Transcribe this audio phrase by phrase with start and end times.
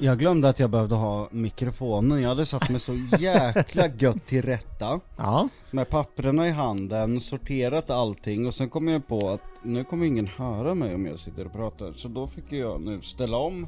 [0.00, 4.42] Jag glömde att jag behövde ha mikrofonen, jag hade satt mig så jäkla gött till
[4.42, 5.00] rätta.
[5.16, 8.46] Ja, Med papperna i handen, sorterat allting.
[8.46, 11.52] Och sen kom jag på att nu kommer ingen höra mig om jag sitter och
[11.52, 11.92] pratar.
[11.92, 13.66] Så då fick jag nu ställa om.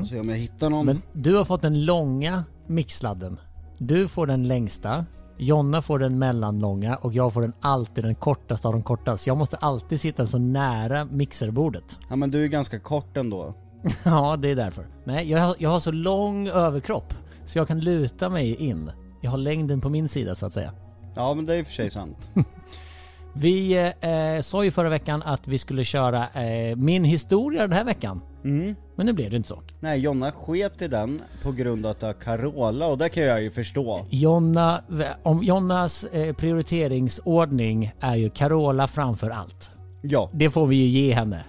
[0.00, 0.86] Och se om jag hittar någon.
[0.86, 3.40] Men du har fått den långa mixladden.
[3.78, 5.06] Du får den längsta,
[5.38, 6.96] Jonna får den mellanlånga.
[6.96, 9.30] Och jag får den alltid den kortaste av de kortaste.
[9.30, 11.98] Jag måste alltid sitta så nära mixerbordet.
[12.08, 13.54] Ja men du är ganska kort ändå
[14.04, 14.86] Ja, det är därför.
[15.04, 18.90] Nej, jag har, jag har så lång överkropp så jag kan luta mig in.
[19.20, 20.72] Jag har längden på min sida så att säga.
[21.16, 22.30] Ja men det är i och för sig sant
[23.36, 27.84] Vi eh, sa ju förra veckan att vi skulle köra eh, min historia den här
[27.84, 28.20] veckan.
[28.44, 28.74] mm.
[28.96, 29.62] Men nu blev det inte så.
[29.80, 33.22] Nej Jonna sket i den på grund av att det är Carola och det kan
[33.22, 34.82] jag ju förstå Jonna,
[35.22, 39.70] om Jonnas eh, prioriteringsordning är ju Carola framför allt.
[40.02, 41.44] Ja, Det får vi ju ge henne.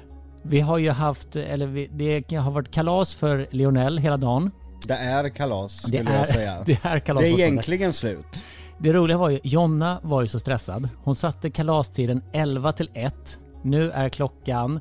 [0.47, 4.51] Vi har ju haft, eller vi, det har varit kalas för Lionel hela dagen.
[4.87, 8.43] det är kalas Det skulle är, jag säga det är kalas Det är egentligen slut
[8.77, 10.89] Det roliga var ju, Jonna var ju så stressad.
[11.03, 13.39] Hon satte kalastiden 11 till 1.
[13.63, 14.79] Nu är klockan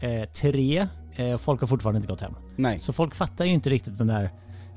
[0.00, 0.88] eh, 3.
[1.16, 2.34] Eh, folk har fortfarande inte gått hem.
[2.56, 4.30] Nej Så folk fattar ju inte riktigt den där...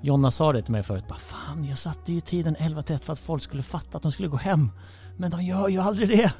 [0.03, 1.07] Jonna sa det till mig förut.
[1.07, 4.03] Bara, Fan, jag satte ju tiden 11 till 1 för att folk skulle fatta att
[4.03, 4.71] de skulle gå hem.
[5.17, 6.33] Men de gör ju aldrig det.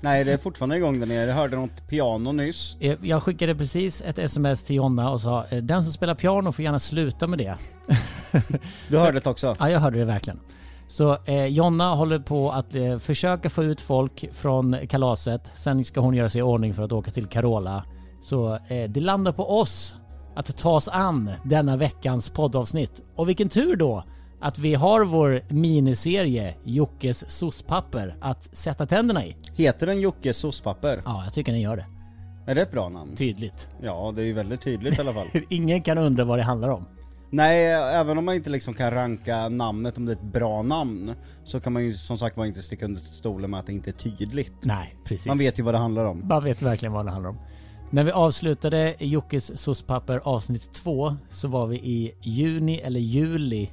[0.00, 3.54] Nej det är fortfarande igång där nere, jag hörde något piano nyss Eh, Jag skickade
[3.54, 7.26] precis ett sms till Jonna och sa eh, den som spelar piano får gärna sluta
[7.26, 7.56] med det.
[8.88, 9.54] Du hörde det också?
[9.58, 10.40] Ja, jag hörde det verkligen.
[10.88, 15.50] Så eh, Jonna håller på att eh, försöka få ut folk från kalaset.
[15.54, 17.84] Sen ska hon göra sig i ordning för att åka till Carola.
[18.20, 19.96] Så eh, det landar på oss
[20.36, 23.02] att ta oss an denna veckans poddavsnitt.
[23.16, 24.04] Och vilken tur då
[24.40, 29.36] att vi har vår miniserie Jockes sospapper att sätta tänderna i.
[29.54, 31.02] Heter den Jocke Sospapper?
[31.04, 31.86] Ja, jag tycker den gör det.
[32.46, 33.16] Är det ett bra namn?
[33.16, 33.68] Tydligt.
[33.82, 35.26] Ja, det är ju väldigt tydligt i alla fall.
[35.48, 36.86] Ingen kan undra vad det handlar om.
[37.30, 41.14] Nej, även om man inte liksom kan ranka namnet om det är ett bra namn
[41.44, 43.90] så kan man ju som sagt var inte sticka under stolen med att det inte
[43.90, 44.52] är tydligt.
[44.62, 45.26] Nej, precis.
[45.26, 46.28] Man vet ju vad det handlar om.
[46.28, 47.38] Man vet verkligen vad det handlar om.
[47.90, 53.70] När vi avslutade Jockes sospapper avsnitt 2 så var vi i juni eller juli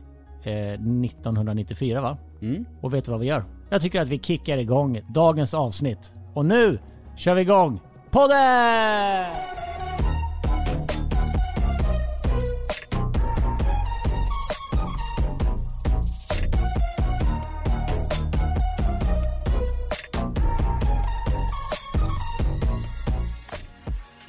[0.50, 2.18] 1994 va?
[2.42, 2.66] Mm.
[2.82, 3.44] Och vet du vad vi gör?
[3.70, 6.14] Jag tycker att vi kickar igång dagens avsnitt.
[6.34, 6.80] Och nu
[7.16, 7.82] kör vi igång
[8.12, 9.36] podden!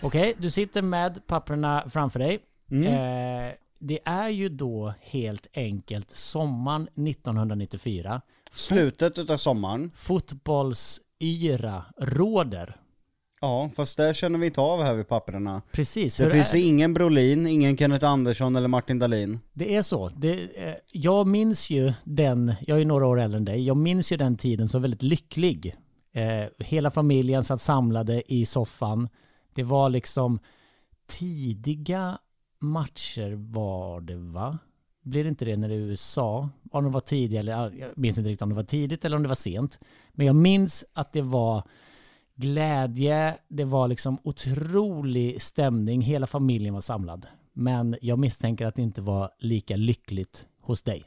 [0.02, 2.38] Okej, du sitter med papperna framför dig.
[2.70, 3.52] Eh,
[3.86, 8.20] det är ju då helt enkelt sommaren 1994.
[8.50, 9.90] Slutet utav sommaren.
[9.94, 12.76] Fotbollsyra råder.
[13.40, 15.62] Ja, fast det känner vi inte av här vid papperna.
[15.72, 16.16] Precis.
[16.16, 19.40] Det finns är, ingen Brolin, ingen Kenneth Andersson eller Martin Dahlin.
[19.52, 20.08] det är så.
[20.08, 24.12] Det, eh, jag minns ju den, jag är några år äldre än dig, jag minns
[24.12, 25.76] ju den tiden som väldigt lycklig.
[26.12, 29.08] Eh, hela familjen satt samlade i soffan.
[29.54, 30.38] Det var liksom
[31.06, 32.18] tidiga
[32.64, 34.58] matcher var det va?
[35.02, 36.48] Blir det inte det när det är USA?
[36.70, 39.22] Om det var tidigt eller jag minns inte riktigt om det var tidigt eller om
[39.22, 39.80] det var sent.
[40.12, 41.62] Men jag minns att det var
[42.34, 47.26] glädje, det var liksom otrolig stämning, hela familjen var samlad.
[47.52, 51.04] Men jag misstänker att det inte var lika lyckligt hos dig.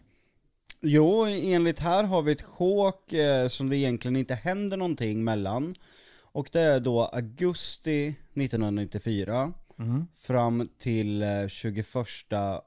[0.81, 5.75] Jo, enligt här har vi ett sjok eh, som det egentligen inte händer någonting mellan.
[6.21, 9.53] Och det är då augusti 1994
[10.15, 11.87] fram till eh, 21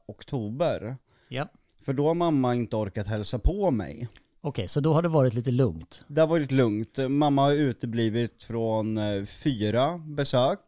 [0.06, 0.96] oktober.
[1.28, 1.48] Ja.
[1.82, 4.08] För då har mamma inte orkat hälsa på mig.
[4.40, 6.04] Okej, så då har det varit lite lugnt.
[6.08, 6.98] Det har varit lugnt.
[7.08, 10.58] Mamma har uteblivit från eh, fyra besök.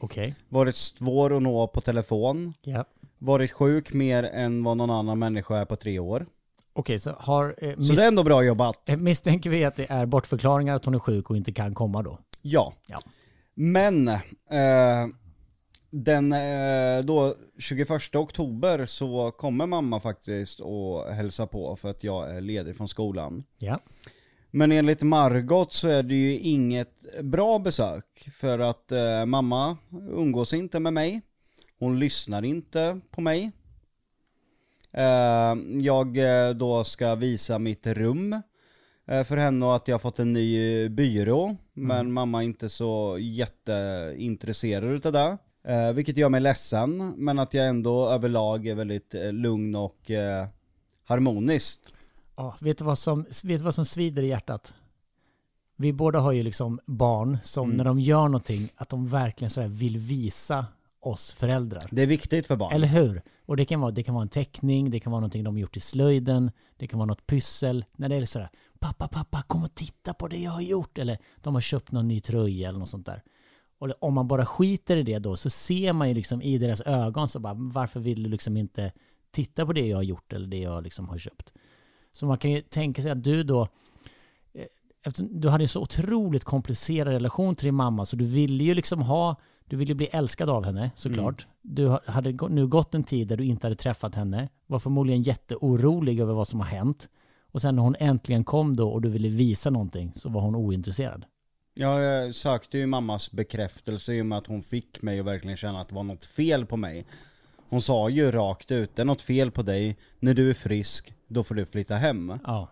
[0.00, 0.34] Okej.
[0.48, 2.54] Varit svår att nå på telefon.
[2.62, 2.84] Ja.
[3.18, 6.26] Varit sjuk mer än vad någon annan människa är på tre år.
[6.72, 7.54] Okej, så har...
[7.58, 8.88] Eh, Så det är ändå bra jobbat.
[8.88, 12.02] eh, misstänker vi att det är bortförklaringar att hon är sjuk och inte kan komma
[12.02, 12.18] då?
[12.42, 12.72] Ja.
[12.86, 13.00] Ja.
[13.54, 14.18] Men, eh,
[15.90, 22.30] den eh, då 21 oktober så kommer mamma faktiskt och hälsa på för att jag
[22.30, 23.44] är ledig från skolan.
[23.58, 23.80] Ja.
[24.50, 30.54] Men enligt Margot så är det ju inget bra besök för att eh, mamma umgås
[30.54, 31.20] inte med mig.
[31.78, 33.50] Hon lyssnar inte på mig.
[34.92, 36.18] Eh, jag
[36.56, 38.32] då ska visa mitt rum
[39.06, 42.68] eh, för henne och att jag har fått en ny byrå men mamma är inte
[42.68, 45.38] så jätteintresserad utav det.
[45.64, 50.10] Eh, vilket gör mig ledsen, men att jag ändå överlag är väldigt eh, lugn och
[50.10, 50.46] eh,
[51.04, 51.80] harmonisk.
[52.36, 54.74] Ja, vet, du vad som, vet du vad som svider i hjärtat?
[55.76, 57.76] Vi båda har ju liksom barn som Mm.
[57.76, 60.66] när de gör någonting, att de verkligen så här vill visa
[61.00, 61.88] oss föräldrar.
[61.90, 62.72] Det är viktigt för barn.
[62.72, 63.22] Eller hur?
[63.46, 65.76] Och det kan, vara, det kan vara en teckning, det kan vara någonting de gjort
[65.76, 67.84] i slöjden, det kan vara något pyssel.
[67.96, 70.98] När det är sådär, pappa, pappa, kom och titta på det jag har gjort.
[70.98, 73.22] Eller de har köpt någon ny tröja eller något sånt där.
[73.80, 76.80] Och om man bara skiter i det då så ser man ju liksom i deras
[76.80, 78.92] ögon så bara, varför vill du liksom inte
[79.30, 81.52] titta på det jag har gjort eller det jag liksom har köpt?
[82.12, 83.62] Så man kan ju tänka sig att du då,
[84.54, 84.64] eh,
[85.02, 88.74] eftersom du hade en så otroligt komplicerad relation till din mamma så du ville ju
[88.74, 89.36] liksom ha,
[89.66, 91.46] du ville bli älskad av henne såklart.
[91.62, 95.22] Du ha- hade nu gått en tid där du inte hade träffat henne, var förmodligen
[95.22, 97.08] jätteorolig över vad som har hänt.
[97.52, 100.54] Och sen när hon äntligen kom då och du ville visa någonting så var hon
[100.54, 101.24] ointresserad.
[101.74, 105.56] Ja, jag sökte ju mammas bekräftelse i och med att hon fick mig att verkligen
[105.56, 107.06] känna att det var något fel på mig.
[107.68, 111.14] Hon sa ju rakt ut, det är något fel på dig, när du är frisk,
[111.28, 112.38] då får du flytta hem.
[112.44, 112.68] Ja,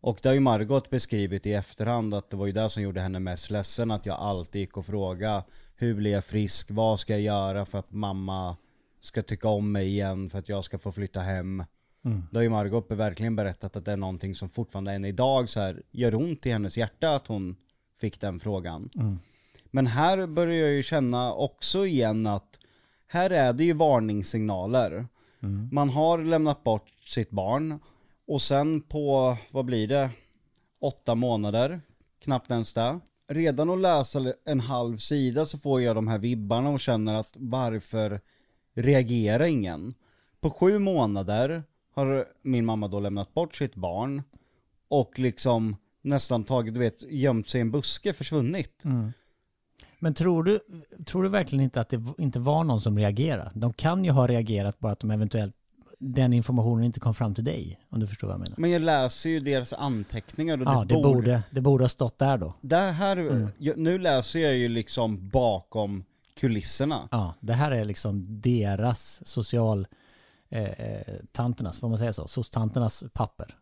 [0.00, 3.00] Och det har ju Margot beskrivit i efterhand att det var ju det som gjorde
[3.00, 5.44] henne mest ledsen, att jag alltid gick och frågade
[5.76, 8.56] hur blir jag frisk, vad ska jag göra för att mamma
[9.00, 11.64] ska tycka om mig igen, för att jag ska få flytta hem.
[12.04, 12.22] Mm.
[12.30, 15.60] Då har ju Margot verkligen berättat att det är någonting som fortfarande än idag så
[15.60, 17.56] här gör ont i hennes hjärta att hon
[18.04, 18.90] fick den frågan.
[18.94, 19.18] Mm.
[19.70, 22.58] Men här börjar jag ju känna också igen att
[23.06, 25.06] här är det ju varningssignaler.
[25.42, 25.68] Mm.
[25.72, 27.78] Man har lämnat bort sitt barn
[28.26, 30.10] och sen på, vad blir det,
[30.80, 31.80] åtta månader,
[32.20, 33.00] knappt ens det.
[33.28, 37.36] Redan att läsa en halv sida så får jag de här vibbarna och känner att
[37.38, 38.20] varför
[38.74, 39.94] reagerar ingen?
[40.40, 41.62] På sju månader
[41.94, 44.22] har min mamma då lämnat bort sitt barn
[44.88, 48.84] och liksom nästan tagit, du vet, gömt sig i en buske, försvunnit.
[48.84, 49.12] Mm.
[49.98, 50.60] Men tror du,
[51.06, 53.50] tror du verkligen inte att det inte var någon som reagerade?
[53.54, 55.54] De kan ju ha reagerat bara att de eventuellt
[55.98, 58.54] den informationen inte kom fram till dig, om du förstår vad jag menar.
[58.58, 62.38] Men jag läser ju deras anteckningar och Ja, det borde, det borde ha stått där
[62.38, 62.54] då.
[62.60, 66.04] Det här, jag, nu läser jag ju liksom bakom
[66.34, 67.08] kulisserna.
[67.10, 69.86] Ja, det här är liksom deras social
[70.48, 71.00] eh, eh,
[71.32, 73.56] tanternas, får man säga så, soc-tanternas papper.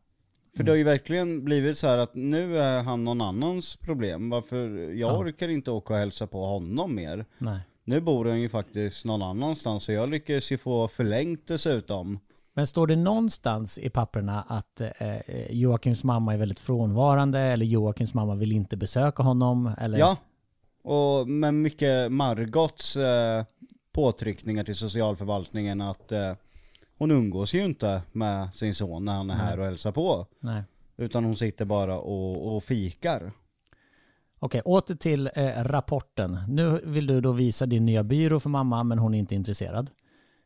[0.57, 4.31] För det har ju verkligen blivit så här att nu är han någon annans problem.
[4.31, 5.19] Varför, jag Ja.
[5.19, 7.25] orkar inte åka och hälsa på honom mer.
[7.39, 7.61] Nej.
[7.85, 12.19] Nu bor han ju faktiskt någon annanstans så jag lyckas ju få förlängt dessutom.
[12.55, 14.91] Men står det någonstans i papperna att eh,
[15.51, 19.71] Joakims mamma är väldigt frånvarande eller Joakims mamma vill inte besöka honom?
[19.79, 19.99] Eller?
[19.99, 20.17] Ja,
[20.85, 23.45] och med mycket Margots eh,
[23.93, 26.33] påtryckningar till socialförvaltningen att eh,
[27.03, 30.27] hon umgås ju inte med sin son när han är här och hälsar på.
[30.41, 30.63] Nej.
[30.97, 33.33] Utan hon sitter bara och, och fikar.
[34.39, 36.39] Okej, åter till eh, rapporten.
[36.49, 39.91] Nu vill du då visa din nya byrå för mamma, men hon är inte intresserad.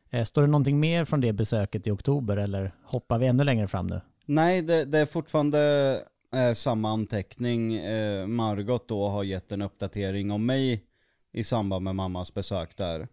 [0.09, 3.67] Eh, står det någonting mer från det besöket i oktober eller hoppar vi ännu längre
[3.67, 4.01] fram nu?
[4.25, 6.03] Nej, det, det är fortfarande
[6.33, 7.75] eh, samma anteckning.
[7.75, 10.83] Eh, Margot då har gett en uppdatering om mig
[11.31, 13.07] i samband med mammas besök där.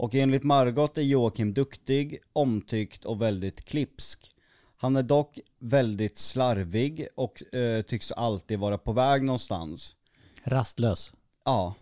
[0.00, 4.34] Och enligt Margot är Joakim duktig, omtyckt och väldigt klipsk.
[4.76, 9.96] Han är dock väldigt slarvig och eh, tycks alltid vara på väg någonstans.
[10.44, 11.12] Rastlös.
[11.44, 11.74] Ja.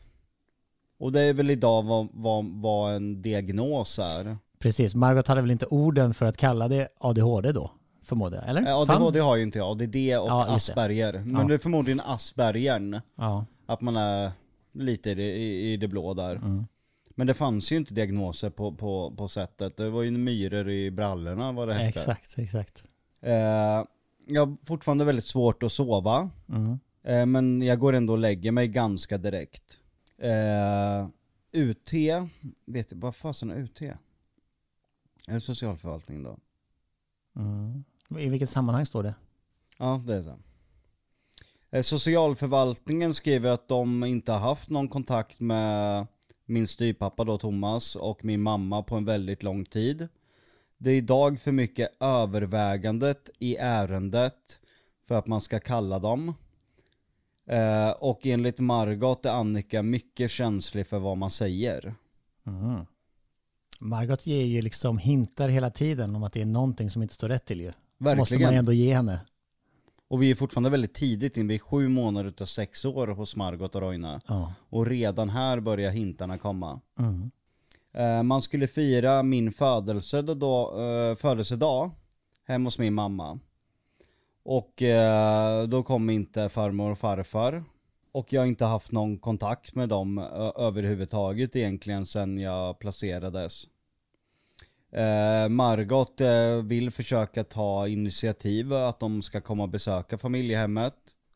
[0.98, 4.37] Och det är väl idag vad, vad, vad en diagnos är.
[4.58, 7.70] Precis, Margot hade väl inte orden för att kalla det ADHD då,
[8.02, 8.48] förmodar jag?
[8.48, 8.60] Eller?
[8.60, 9.02] Eh, Fan.
[9.02, 10.72] ADHD har ju inte jag, ADD och Ja, just det.
[10.72, 11.12] Asperger.
[11.12, 11.48] Men Ja.
[11.48, 13.00] det är förmodligen Aspergern.
[13.16, 13.44] Ja.
[13.66, 14.32] Att man är
[14.72, 16.34] lite i, i det blå där.
[16.37, 16.66] Mm.
[17.18, 19.76] Men det fanns ju inte diagnoser på, på, på sättet.
[19.76, 22.00] Det var ju myror i brallorna vad det hette.
[22.00, 22.84] Exakt, exakt.
[23.20, 23.32] Eh,
[24.26, 26.30] jag har fortfarande väldigt svårt att sova.
[26.48, 26.78] Mm.
[27.02, 29.80] Eh, men jag går ändå och lägger mig ganska direkt.
[30.18, 31.08] Eh,
[31.52, 31.92] UT,
[32.66, 33.82] vet du, vad fasen är UT?
[33.82, 33.96] Är
[35.26, 36.38] det socialförvaltningen då?
[37.37, 37.84] Mm.
[38.18, 39.14] I vilket sammanhang står det?
[39.78, 40.38] Ja, det är det.
[41.70, 46.06] Eh, Socialförvaltningen skriver att de inte har haft någon kontakt med
[46.48, 50.08] min styvpappa då Thomas och min mamma på en väldigt lång tid.
[50.78, 54.60] Det är idag för mycket övervägandet i ärendet
[55.08, 56.34] för att man ska kalla dem.
[57.46, 61.94] Eh, och enligt Margot är Annika mycket känslig för vad man säger.
[62.46, 62.86] Mm.
[63.80, 67.28] Margot ger ju liksom hintar hela tiden om att det är någonting som inte står
[67.28, 67.66] rätt till ju.
[67.66, 68.54] Måste man Verkligen.
[68.54, 69.20] ändå ge henne.
[70.08, 73.36] Och vi är fortfarande väldigt tidigt in, vi är sju månader utav sex år hos
[73.36, 74.20] Margot och Roina.
[74.26, 74.52] Ja.
[74.70, 76.80] Och redan här börjar hintarna komma.
[76.98, 77.30] Mm.
[77.92, 81.90] Eh, man skulle fira min födelse då, då, eh, födelsedag
[82.44, 83.38] hemma hos min mamma.
[84.42, 87.64] Och eh, då kom inte farmor och farfar.
[88.12, 90.18] Och jag har inte haft någon kontakt med dem
[90.56, 93.64] överhuvudtaget egentligen sen jag placerades.
[94.92, 100.95] Eh, Margot eh, vill försöka ta initiativ att de ska komma och besöka familjehemmet.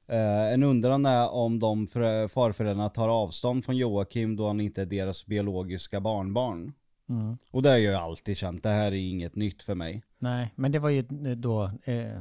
[0.09, 4.83] Eh, en undran är om de för, farföräldrarna tar avstånd från Joakim då han inte
[4.83, 6.73] är deras biologiska barnbarn.
[7.09, 7.39] Mm.
[7.51, 10.03] Och det har jag ju alltid känt, det här är inget nytt för mig.
[10.19, 11.03] Nej, men det var ju
[11.35, 12.19] då eh,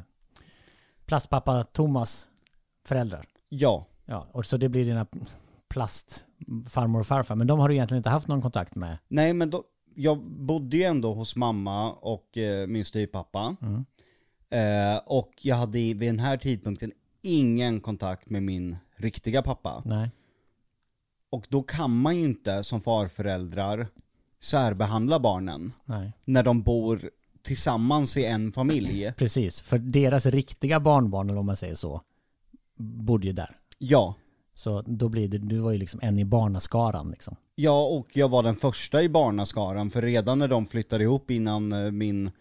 [1.06, 2.30] plastpappa Thomas
[2.86, 3.26] föräldrar.
[3.50, 5.08] Ja, Ja, och så det blir dina
[5.70, 7.36] plastfarmor och farfar.
[7.36, 8.98] Men de har du egentligen inte haft någon kontakt med.
[9.08, 9.64] nej men då,
[9.95, 13.55] jag bodde ju ändå hos mamma och eh, min styvpappa.
[13.62, 13.86] Mm.
[14.50, 19.81] Eh, och jag hade i- vid den här tidpunkten ingen kontakt med min riktiga pappa.
[19.86, 20.10] Nej.
[21.29, 23.88] Och då kan man ju inte som farföräldrar
[24.39, 26.12] särbehandla barnen Nej.
[26.25, 27.10] när de bor
[27.41, 29.13] tillsammans i en familj.
[29.17, 32.01] Precis, för deras riktiga barnbarn, eller om man säger så,
[32.77, 33.57] bodde ju där.
[33.77, 34.15] Ja.
[34.53, 37.36] Så då blir det, du var ju liksom en i barnaskaran liksom.
[37.63, 41.72] Ja, och jag var den första i barnaskaran, för redan när de flyttade ihop innan
[41.72, 42.32] eh, min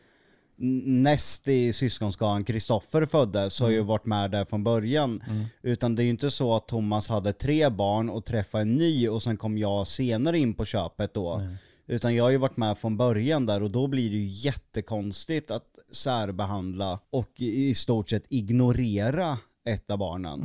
[1.02, 5.22] näst i syskonskaran, Kristoffer, föddes, så har jag ju varit med där från början.
[5.62, 9.08] Utan det är ju inte så att Thomas hade tre barn och träffade en ny
[9.08, 11.42] och sen kom jag senare in på köpet då.
[11.86, 15.50] Utan jag har ju varit med från början där och då blir det ju jättekonstigt
[15.50, 20.40] att särbehandla och i stort sett ignorera ett av barnen.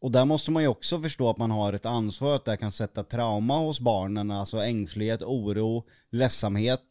[0.00, 2.72] Och där måste man ju också förstå att man har ett ansvar att det kan
[2.72, 6.84] sätta trauma hos barnen, alltså ängslighet, oro, ledsamhet.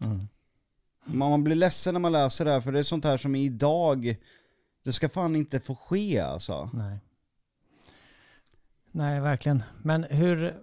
[1.05, 3.35] Man man blir ledsen när man läser det här, för det är sånt här som
[3.35, 4.15] idag,
[4.83, 6.69] det ska fan inte få ske alltså.
[6.73, 6.99] Nej.
[8.91, 9.63] Nej, verkligen.
[9.83, 10.53] Men hur,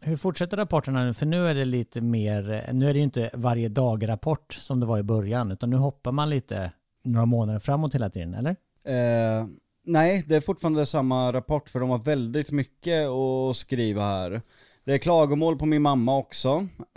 [0.00, 1.14] hur fortsätter rapporterna nu?
[1.14, 4.86] För nu är det lite mer, nu är det ju inte varje dag-rapport som det
[4.86, 6.72] var i början, utan nu hoppar man lite
[7.04, 8.56] några månader framåt hela tiden, eller?
[8.84, 9.46] Eh,
[9.84, 14.42] nej, det är fortfarande samma rapport, för de har väldigt mycket att skriva här.
[14.84, 16.48] Det är klagomål på min mamma också.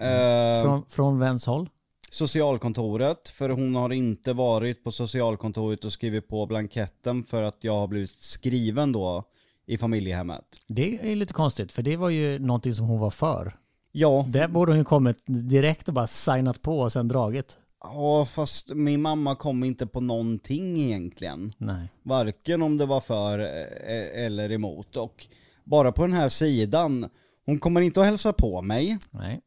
[0.01, 1.69] Eh, Från, från vems håll?
[2.09, 7.73] socialkontoret, för hon har inte varit på socialkontoret och skrivit på blanketten för att jag
[7.73, 9.23] har blivit skriven då
[9.65, 10.43] i familjehemmet.
[10.67, 13.55] Det är lite konstigt, för det var ju någonting som hon var för.
[13.91, 17.57] Ja, Det borde hon ju kommit direkt och bara signat på och sen dragit.
[17.83, 21.53] Ja, fast min mamma kom inte på någonting egentligen.
[21.57, 21.91] Nej.
[22.03, 24.97] Varken om det var för eh, eller emot.
[24.97, 25.27] Och
[25.63, 27.09] bara på den här sidan,
[27.45, 28.97] hon kommer inte att hälsa på mig.
[29.11, 29.41] Nej.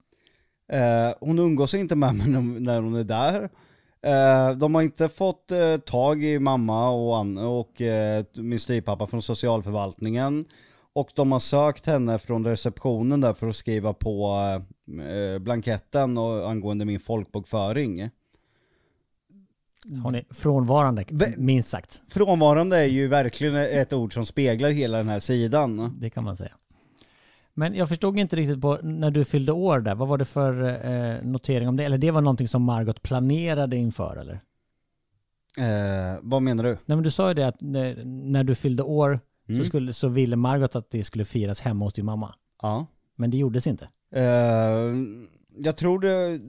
[0.73, 2.27] Eh, hon umgås inte med mig
[2.61, 3.49] när- hon är där.
[4.03, 9.07] Eh, de har inte fått eh, tag i mamma och, an- och eh, min styvpappa
[9.07, 10.45] från socialförvaltningen.
[10.93, 14.37] Och de har sökt henne från receptionen där för att skriva på
[15.09, 18.11] eh, blanketten och, angående min folkbokföring.
[20.03, 21.05] Hon är frånvarande,
[21.37, 22.03] minst sagt.
[22.09, 25.97] Frånvarande är ju verkligen ett ord som speglar hela den här sidan.
[26.01, 26.53] Det kan man säga.
[27.55, 30.63] Men jag förstod inte riktigt på när du fyllde år där, vad var det för
[30.87, 31.85] eh, notering om det?
[31.85, 34.41] Eller det var någonting som Margot planerade inför eller?
[35.57, 36.71] Eh, vad menar du?
[36.71, 39.65] Nej men du sa ju det att när, när du fyllde år så, Mm.
[39.65, 42.35] skulle, så ville Margot att det skulle firas hemma hos din mamma.
[42.63, 42.87] Ja.
[43.17, 43.89] Men det gjordes inte.
[44.15, 44.23] Eh,
[45.57, 46.41] jag tror det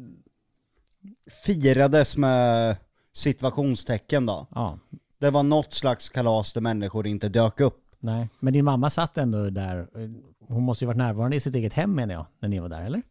[1.46, 2.76] firades med
[3.14, 4.48] situationstecken då.
[4.56, 4.80] Ja,
[5.20, 7.78] Det var något slags kalas där människor inte dök upp.
[8.00, 8.30] nej.
[8.40, 9.88] Men din mamma satt ändå där.
[10.48, 12.82] Hon måste ju varit närvarande i sitt eget hem menar jag, när ni var där
[12.82, 13.02] eller?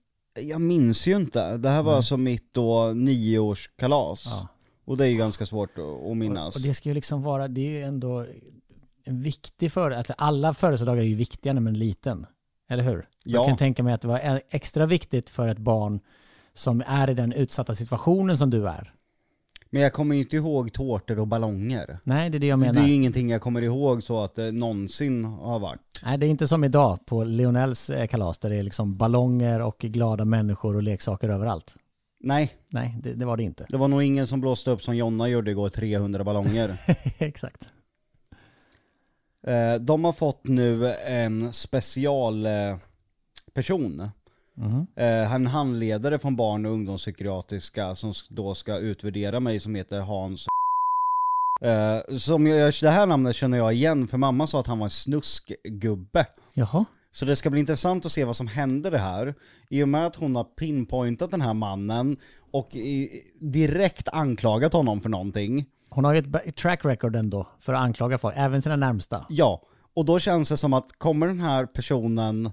[0.41, 1.57] Jag minns ju inte.
[1.57, 1.97] Det här var Nej.
[1.97, 4.25] alltså mitt då nioårskalas.
[4.27, 4.49] Ja.
[4.85, 5.71] Och det är ju ganska svårt
[6.11, 6.57] att, minnas.
[6.57, 8.27] Och det ska ju liksom vara, det är ju ändå
[9.05, 12.27] en viktig för alltså alla födelsedagar är ju viktiga när man är liten.
[12.69, 12.99] Eller hur?
[12.99, 13.07] Ja.
[13.25, 16.01] Jag kan tänka mig att det var extra viktigt för ett barn
[16.53, 18.95] som är i den utsatta situationen som du är.
[19.73, 21.99] Men jag kommer ju inte ihåg tårtor och ballonger.
[22.05, 22.83] Nej, det är det jag Det menar.
[22.83, 25.81] är ju ingenting jag kommer ihåg så att det någonsin har varit.
[26.05, 29.61] Nej, det är inte som idag på Lionels eh, kalas där det är liksom ballonger
[29.61, 31.77] och glada människor och leksaker överallt.
[32.23, 33.67] Nej, Nej, det, det var det inte.
[33.69, 36.71] det var nog ingen som blåste upp som Jonna gjorde igår, 300 ballonger.
[37.19, 37.69] Exakt.
[39.47, 42.81] Eh, de har fått nu en specialperson.
[44.57, 44.77] Eh, person.
[44.77, 44.87] Mhm.
[44.97, 50.47] Eh, en handledare från barn och ungdomspsykiatriska som då ska utvärdera mig som heter Hans
[51.61, 54.87] eh, som jag, Det här namnet känner jag igen för mamma sa att han var
[54.87, 56.27] en snuskgubbe.
[56.55, 56.85] Jaha.
[57.13, 59.35] Så det ska bli intressant att se vad som händer det här.
[59.71, 62.17] I och med att hon har pinpointat den här mannen
[62.53, 65.67] och i, direkt anklagat honom för någonting.
[65.89, 69.27] Hon har ju ett track record ändå för att anklaga folk, även sina närmsta.
[69.29, 69.63] Ja,
[69.95, 72.51] och då känns det som att kommer den här personen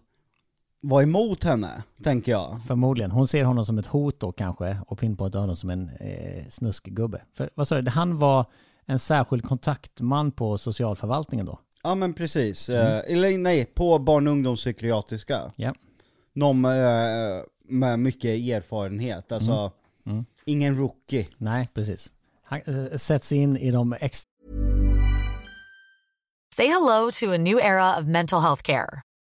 [0.81, 2.61] vara emot henne, tänker jag.
[2.67, 3.11] Förmodligen.
[3.11, 7.21] Hon ser honom som ett hot då kanske och pinpointar honom som en eh, snuskgubbe.
[7.33, 8.45] För vad sa du, han var
[8.85, 11.59] en särskild kontaktman på socialförvaltningen då?
[11.83, 15.51] Ja men precis, eh, eller nej, på barn och ungdomspsykiatriska.
[15.55, 15.73] Ja.
[16.33, 19.71] Någon med, med mycket erfarenhet, alltså
[20.05, 20.25] Mm.
[20.45, 21.27] ingen rookie.
[21.37, 22.11] Nej, precis.
[22.43, 24.29] Han eh, sätts in i de extra
[26.55, 29.01] Say hello to a new era of mental health care.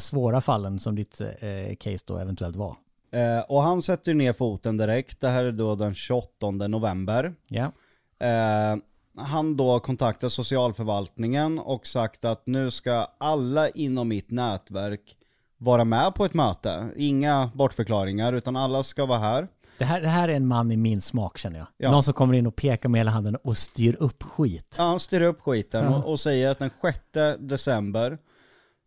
[0.00, 2.76] svåra fallen som ditt eh, case då eventuellt var.
[3.12, 7.34] Eh, och han sätter ner foten direkt, det här är då den 28 november.
[7.48, 7.72] Ja.
[8.20, 8.76] Eh,
[9.16, 15.16] han då kontaktar socialförvaltningen och sagt att nu ska alla inom mitt nätverk
[15.58, 16.88] vara med på ett möte.
[16.96, 19.48] Inga bortförklaringar, utan alla ska vara här.
[19.78, 21.66] Det här, det här är en man i min smak känner jag.
[21.76, 21.90] Ja.
[21.90, 24.74] Någon som kommer in och pekar med hela handen och styr upp skit.
[24.78, 25.96] Ja, han styr upp skiten Ja.
[25.96, 26.98] och, och säger att den 6
[27.38, 28.18] december,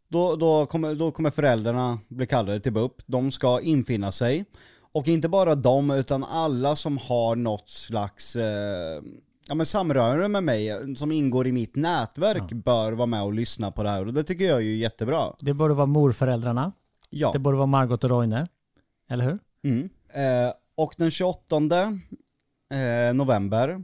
[0.08, 3.02] då, då, kommer, då kommer föräldrarna bli kallade till BUP.
[3.06, 4.46] De ska infinna sig.
[4.92, 9.02] Och inte bara de, utan alla som har något slags eh,
[9.48, 13.72] ja, men samröre med mig, som ingår i mitt nätverk, bör vara med och lyssna
[13.72, 14.08] på det här.
[14.08, 15.34] Och det tycker jag är ju jättebra.
[15.40, 16.72] Det borde vara morföräldrarna.
[17.10, 17.32] Ja.
[17.32, 18.48] Det borde vara Margot och Roine.
[19.10, 19.40] Eller hur?
[19.64, 19.90] Mm.
[20.14, 23.84] Eh, och den 28 eh, november,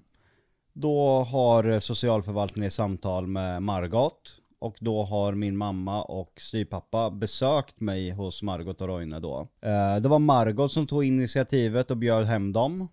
[0.74, 4.41] då har socialförvaltningen samtal med Margot.
[4.62, 9.48] Och då har min mamma och styvpappa besökt mig hos Margot och Roine då.
[9.62, 12.88] Eh, det var Margot som tog initiativet och bjöd hem dem.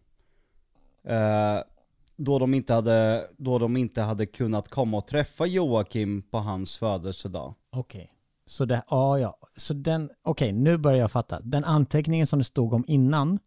[1.05, 1.59] Eh,
[2.17, 6.79] då, de inte hade, då de inte hade kunnat komma och träffa Joakim på hans
[6.79, 7.55] födelsedag.
[7.73, 8.13] Okej.
[8.47, 9.39] Så det, ja ja.
[9.57, 11.41] Så den, okej nu börjar jag fatta.
[11.41, 13.39] Den anteckningen som det stod om innan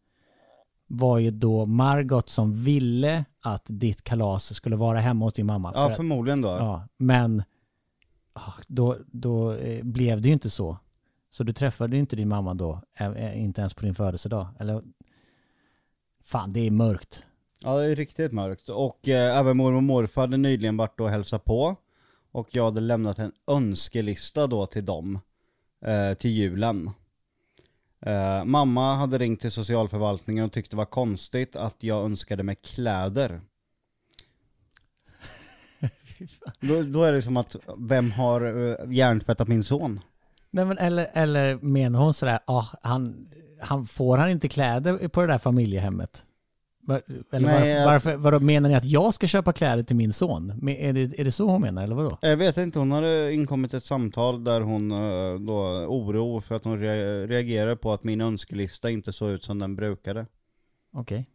[0.87, 5.71] var ju då Margot som ville att ditt kalas skulle vara hemma hos din mamma.
[5.75, 6.47] Ja, För förmodligen då.
[6.49, 7.43] ja men
[8.33, 10.77] Ah, då, då eh, blev det ju inte så.
[11.29, 12.81] Så du träffade ju inte din mamma då,
[13.33, 14.47] inte ens på din födelsedag.
[14.59, 14.83] Eller
[16.23, 17.25] fan, det är mörkt.
[17.63, 18.69] Ja det är riktigt mörkt.
[18.69, 21.75] Och eh, även mormor och morfar hade nyligen varit och hälsat på.
[22.31, 25.19] Och jag hade lämnat en önskelista då till dem.
[25.85, 26.91] Eh, till julen.
[27.99, 32.55] Eh, mamma hade ringt till socialförvaltningen och tyckte det var konstigt att jag önskade mig
[32.55, 33.41] kläder
[36.59, 39.99] då, då är det som att, vem har uh, hjärntvättat min son?
[40.51, 43.27] Nej men eller, eller menar hon sådär, ah, han,
[43.59, 46.25] han, får han inte kläder på det där familjehemmet?
[46.83, 50.13] Var, eller Nej, varför, varför, vadå, menar ni att jag ska köpa kläder till min
[50.13, 50.53] son?
[50.61, 52.17] Men Är det, är det så hon menar eller vadå?
[52.21, 56.63] Jag vet inte, hon hade inkommit ett samtal där hon eh, då oro för att
[56.63, 60.25] hon re- reagerar på att min önskelista inte såg ut som den brukade.
[60.93, 61.27] Okej.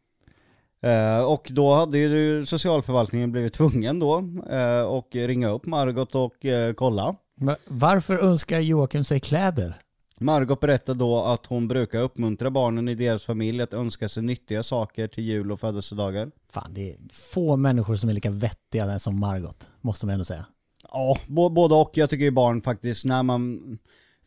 [0.83, 4.19] Eh, och då hade ju socialförvaltningen blivit tvungen då
[4.51, 7.15] eh, och ringa upp Margot och eh, kolla.
[7.41, 9.79] Men Varför önskar Joakim sig kläder?
[10.21, 14.63] Margot berättade då att hon brukar uppmuntra barnen i deras familj att önska sig nyttiga
[14.63, 16.31] saker till jul och födelsedagar.
[16.51, 20.47] Fan, det är få människor som är lika vettiga som Margot, måste man ändå säga.
[20.93, 21.91] Ja, både och.
[21.95, 23.61] Jag tycker ju barn faktiskt, när man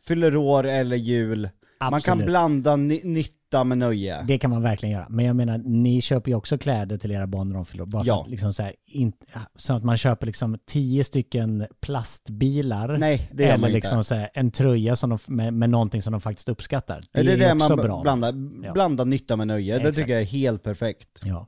[0.06, 1.48] fyller år eller jul,
[1.80, 2.26] man kan Absolut.
[2.26, 3.02] blanda ny-
[3.50, 4.22] nytta med nöje.
[4.26, 5.06] Det kan man verkligen göra.
[5.08, 7.86] Men jag menar, ni köper ju också kläder till era barn när de fyller år.
[7.86, 8.22] Bara Ja.
[8.22, 9.12] att liksom så, här, in,
[9.54, 12.98] så att man köper liksom tio stycken plastbilar.
[12.98, 13.74] Nej, det gör eller man inte.
[13.76, 17.02] liksom så här, en tröja som de, med, med någonting som de faktiskt uppskattar.
[17.12, 18.02] Det, Det är det också man bra.
[18.02, 18.34] blandar,
[18.64, 18.72] Ja.
[18.72, 19.74] blanda nytta med nöje.
[19.74, 19.96] Det Exakt.
[19.98, 21.20] tycker jag är helt perfekt.
[21.24, 21.46] Ja.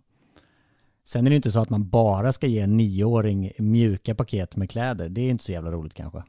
[1.05, 4.71] Sen är det inte så att man bara ska ge en nioåring mjuka paket med
[4.71, 5.09] kläder.
[5.09, 6.23] Det är inte så jävla roligt kanske.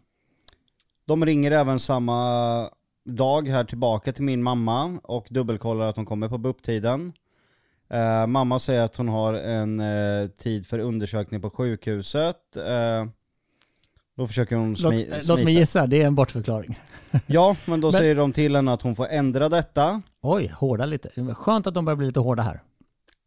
[1.05, 2.69] De ringer även samma
[3.05, 7.13] dag här tillbaka till min mamma och dubbelkollar att hon kommer på BUP-tiden.
[7.89, 12.55] Eh, mamma säger att hon har en eh, tid för undersökning på sjukhuset.
[12.55, 13.05] Eh,
[14.17, 15.49] då försöker hon Låt, smi- låt mig smita.
[15.59, 16.79] gissa, det är en bortförklaring.
[17.27, 20.01] Ja, men då Men- säger de till henne att hon får ändra detta.
[20.21, 21.33] Oj, hårda lite.
[21.33, 22.61] Skönt att de börjar bli lite hårda här.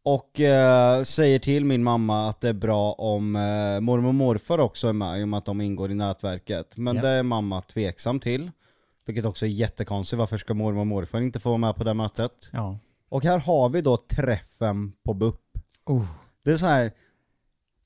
[0.05, 4.59] Och eh, säger till min mamma att det är bra om eh, mormor och morfar
[4.59, 6.77] också är med, i och med att de ingår i nätverket.
[6.77, 7.03] Men Ja.
[7.03, 8.51] det är mamma tveksam till.
[9.07, 11.95] Vilket också är jättekonstigt, varför ska mormor och morfar inte få vara med på det
[11.95, 12.51] mötet?
[12.53, 12.79] Ja.
[13.09, 15.41] Och här har vi då träffen på BUP.
[15.87, 16.05] Oh.
[16.45, 16.93] Det är så här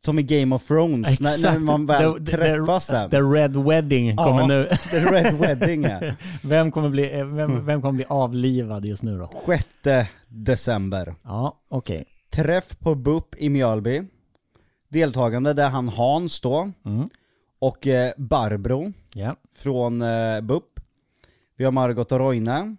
[0.04, 3.10] som i Game of Thrones, när, när man väl The- the- träffas sen.
[3.10, 4.46] The Red Wedding kommer Ja.
[4.46, 4.66] nu.
[4.90, 6.16] The Red Wedding är.
[6.42, 7.36] Vem kommer, bli, eh, Mm.
[7.36, 9.30] vem, vem kommer bli avlivad just nu då?
[9.46, 11.14] 6 december.
[11.22, 12.04] Ja, okej.
[12.30, 14.02] Träff på BUP i Mjölby.
[14.88, 16.70] Deltagande där han Hans då.
[16.84, 17.08] Mm.
[17.58, 19.36] Och eh, Barbro Ja.
[19.56, 20.79] från eh, BUP.
[21.60, 22.76] Vi har Margot och Roine.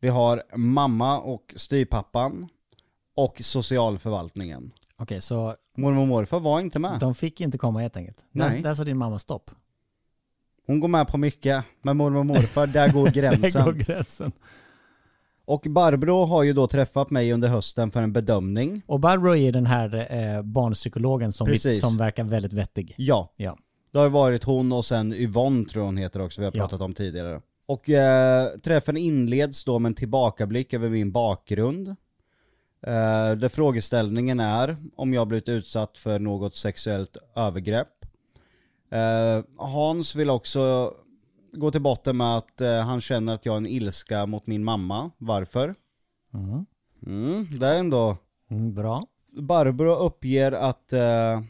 [0.00, 2.48] Vi har mamma och styrpappan.
[3.16, 4.72] Och socialförvaltningen.
[4.96, 7.00] Okej, så Mormor och morfar var inte med.
[7.00, 8.24] de fick inte komma helt enkelt?
[8.30, 8.50] Nej.
[8.56, 9.50] Där, där sa din mamma stopp.
[10.66, 13.64] Hon går med på mycket, men mormor och morfar, där går gränsen.
[13.64, 14.32] Där går gränsen.
[15.44, 18.82] Och Barbro har ju då träffat mig under hösten för en bedömning.
[18.86, 21.80] Och Barbro är den här eh, barnpsykologen som, vi, Precis.
[21.80, 22.94] som verkar väldigt vettig.
[22.98, 23.58] Ja, Ja.
[23.92, 26.52] det har ju varit hon och sen Yvonne tror jag hon heter också, vi har
[26.54, 26.60] Ja.
[26.62, 27.40] pratat om tidigare.
[27.66, 31.88] Och eh, träffen inleds då med en tillbakablick över min bakgrund.
[32.86, 38.04] Eh, där frågeställningen är om jag blivit utsatt för något sexuellt övergrepp.
[38.90, 40.94] Eh, Hans vill också
[41.52, 44.64] gå till botten med att eh, han känner att jag har en ilska mot min
[44.64, 45.10] mamma.
[45.18, 45.74] Varför?
[46.34, 46.66] Mm.
[47.06, 48.16] Mm, det är ändå...
[48.50, 49.02] Mm, bra.
[49.32, 51.42] Barbro uppger att eh,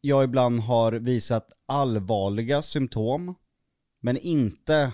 [0.00, 3.34] jag ibland har visat allvarliga symptom,
[4.00, 4.92] men inte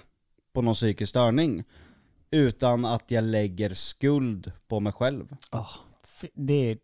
[0.59, 1.65] på någon psykisk störning,
[2.31, 5.37] utan att jag lägger skuld på mig själv.
[5.53, 5.71] Oh,
[6.35, 6.79] det är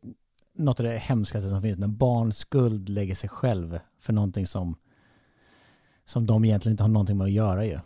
[0.52, 4.76] något av det hemskaste som finns, när barn skuld lägger sig själv för någonting som,
[6.04, 7.78] som de egentligen inte har någonting med att göra ju.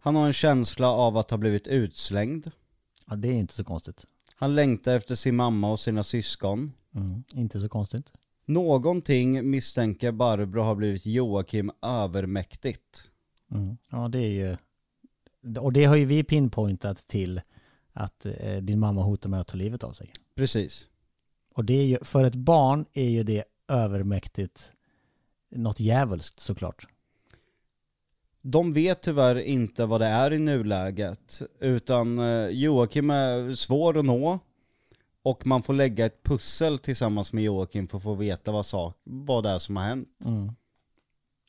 [0.00, 2.50] Han har en känsla av att ha blivit utslängd.
[3.06, 4.06] Ja, det är inte så konstigt.
[4.36, 6.72] Han längtar efter sin mamma och sina syskon.
[6.94, 8.12] Mm, inte så konstigt.
[8.44, 13.11] Någonting misstänker Barbro har blivit Joakim övermäktigt.
[13.52, 13.76] Mm.
[13.90, 14.56] Ja, det är ju...
[15.58, 17.40] Och det har ju vi pinpointat till
[17.92, 20.12] att eh, din mamma hotar med att ta livet av sig.
[20.34, 20.88] Precis.
[21.54, 24.72] Och det är ju, för ett barn är ju det övermäktigt
[25.50, 26.86] något djävulskt såklart.
[28.42, 34.04] De vet tyvärr inte vad det är i nuläget, utan eh, Joakim är svår att
[34.04, 34.38] nå.
[35.24, 38.96] Och man får lägga ett pussel tillsammans med Joakim för att få veta vad, sak,
[39.04, 40.08] vad det är som har hänt.
[40.24, 40.52] Mm.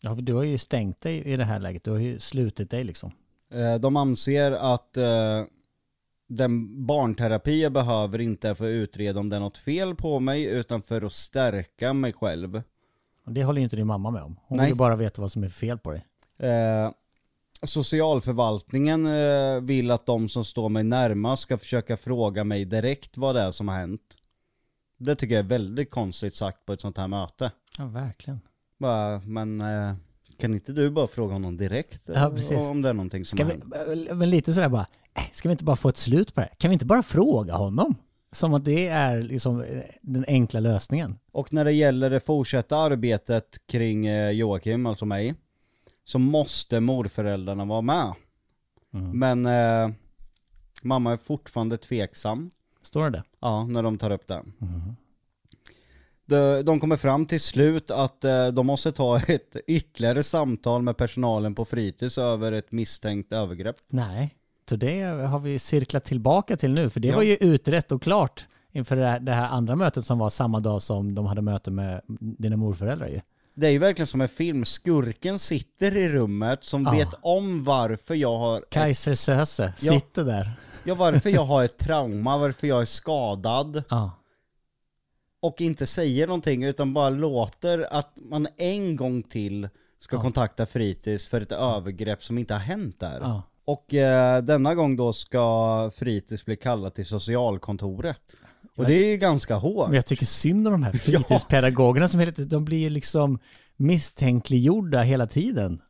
[0.06, 1.84] Ja, för du har ju stängt dig i det här läget.
[1.84, 3.12] Du har ju slutit dig liksom.
[3.52, 5.44] Eh, De anser att eh,
[6.28, 10.20] den barnterapi jag behöver inte är för att utreda om det är något fel på
[10.20, 12.62] mig, utan för att stärka mig själv.
[13.26, 14.40] Det håller inte din mamma med om.
[14.48, 14.66] Hon Nej.
[14.66, 16.06] vill ju bara veta vad som är fel på dig.
[16.38, 16.92] Eh,
[17.64, 23.36] socialförvaltningen eh, vill att de som står mig närmast ska försöka fråga mig direkt vad
[23.36, 24.18] det är som har hänt.
[24.98, 27.52] Det tycker jag är väldigt konstigt sagt på ett sånt här möte.
[27.78, 28.40] Ja, verkligen.
[28.84, 29.94] Bara, men eh,
[30.38, 32.70] kan inte du bara fråga honom direkt eh, Ja, precis.
[32.72, 34.18] om det är någonting som Ska har vi, hänt?
[34.20, 36.56] men lite sådär bara, äh, ska vi inte bara få ett slut på det här?
[36.58, 37.96] Kan vi inte bara fråga honom?
[38.32, 41.20] Som att det är liksom eh, den enkla lösningen.
[41.32, 45.36] Och när det gäller det fortsatta arbetet kring eh, Joakim, alltså mig,
[46.04, 48.14] så måste morföräldrarna vara med.
[48.94, 49.20] Mm.
[49.20, 49.96] Men eh,
[50.84, 52.52] mamma är fortfarande tveksam.
[52.82, 53.24] Står det?
[53.40, 54.42] Ja, när de tar upp det.
[54.60, 54.96] De,
[56.66, 61.56] de kommer fram till slut att eh, de måste ta ett ytterligare samtal med personalen
[61.56, 63.76] på fritids över ett misstänkt övergrepp.
[63.90, 64.36] Nej,
[64.70, 66.90] så det har vi cirklat tillbaka till nu.
[66.90, 67.16] För det Ja.
[67.16, 70.60] var ju utrett och klart inför det här, det här andra mötet som var samma
[70.60, 73.22] dag som de hade möte med dina morföräldrar ju.
[73.56, 76.92] Det är ju verkligen som en film, skurken sitter i rummet som Ja.
[76.92, 79.94] vet om varför jag har Kaiser Söze Ja.
[79.94, 80.52] sitter där.
[80.84, 84.12] ja, varför jag har ett trauma, varför jag är skadad Ja.
[85.44, 90.22] Och inte säger någonting utan bara låter att man en gång till ska Ja.
[90.22, 93.20] kontakta fritids för ett övergrepp som inte har hänt där.
[93.22, 93.44] Ja.
[93.66, 98.22] Och eh, denna gång då ska fritids bli kallad till socialkontoret.
[98.76, 99.88] Och det är ju ganska hårt.
[99.88, 103.40] Men jag tycker synd om de här fritidspedagogerna som hela tiden, de blir ju liksom
[103.76, 105.82] misstänkliggjorda hela tiden.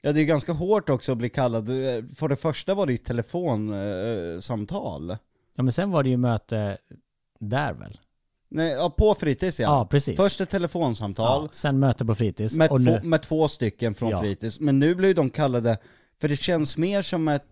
[0.00, 1.66] Ja det är ganska hårt också att bli kallad.
[2.16, 5.16] För det första var det ju telefonsamtal.
[5.56, 6.78] Ja men sen var det ju möte
[7.40, 7.98] där väl?
[8.54, 9.64] Nej, ja, på fritids ja.
[9.78, 10.16] Ja, precis.
[10.16, 12.54] Först ett telefonsamtal Ja, sen möte på fritids.
[12.54, 14.20] med, och två, nu, med två stycken från Ja.
[14.20, 14.60] fritids.
[14.60, 15.78] Men nu blir ju de kallade,
[16.20, 17.44] för det känns mer som ett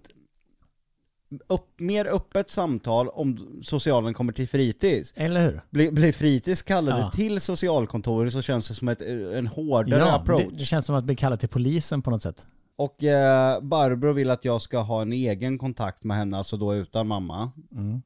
[1.49, 5.13] upp, mer öppet samtal om socialen kommer till fritids.
[5.17, 5.61] eller hur?
[5.71, 7.11] Blir, blir fritids kallade Ja.
[7.11, 9.01] till socialkontoret så känns det som ett,
[9.35, 10.43] en hårdare approach.
[10.51, 12.47] det, det känns som att bli kallad till polisen på något sätt.
[12.77, 16.75] Och eh, Barbro vill att jag ska ha en egen kontakt med henne, alltså då
[16.75, 17.51] utan mamma.
[17.73, 18.03] Mm.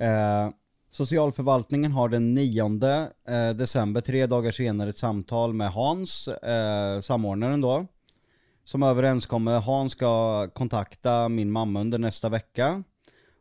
[0.00, 0.52] Eh,
[0.90, 2.80] socialförvaltningen har den 9
[3.28, 7.86] eh, december, tre dagar senare, ett samtal med Hans, eh, samordnaren då.
[8.64, 12.82] Som överenskommer, Hans ska kontakta min mamma under nästa vecka.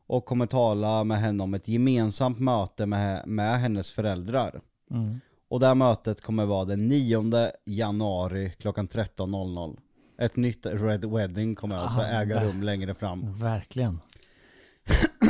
[0.07, 4.61] Och kommer tala med henne om ett gemensamt möte med, med hennes föräldrar.
[4.91, 5.19] Mm.
[5.49, 9.77] Och det här mötet kommer vara den 9 januari klockan 13.00.
[10.17, 13.37] Ett nytt Red Wedding kommer alltså Ah, äga rum längre fram.
[13.37, 13.99] Verkligen.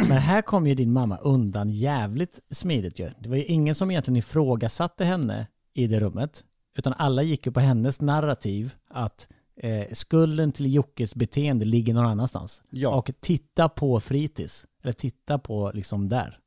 [0.10, 3.10] Men här kom ju din mamma undan jävligt smidigt ju.
[3.20, 6.46] Det var ju ingen som egentligen ifrågasatte henne i det rummet.
[6.78, 12.06] Utan alla gick ju på hennes narrativ att eh, skulden till Jockes beteende ligger någon
[12.06, 12.62] annanstans.
[12.70, 12.90] Ja.
[12.90, 14.66] Och titta på fritids.
[14.84, 16.40] Eller titta på liksom där.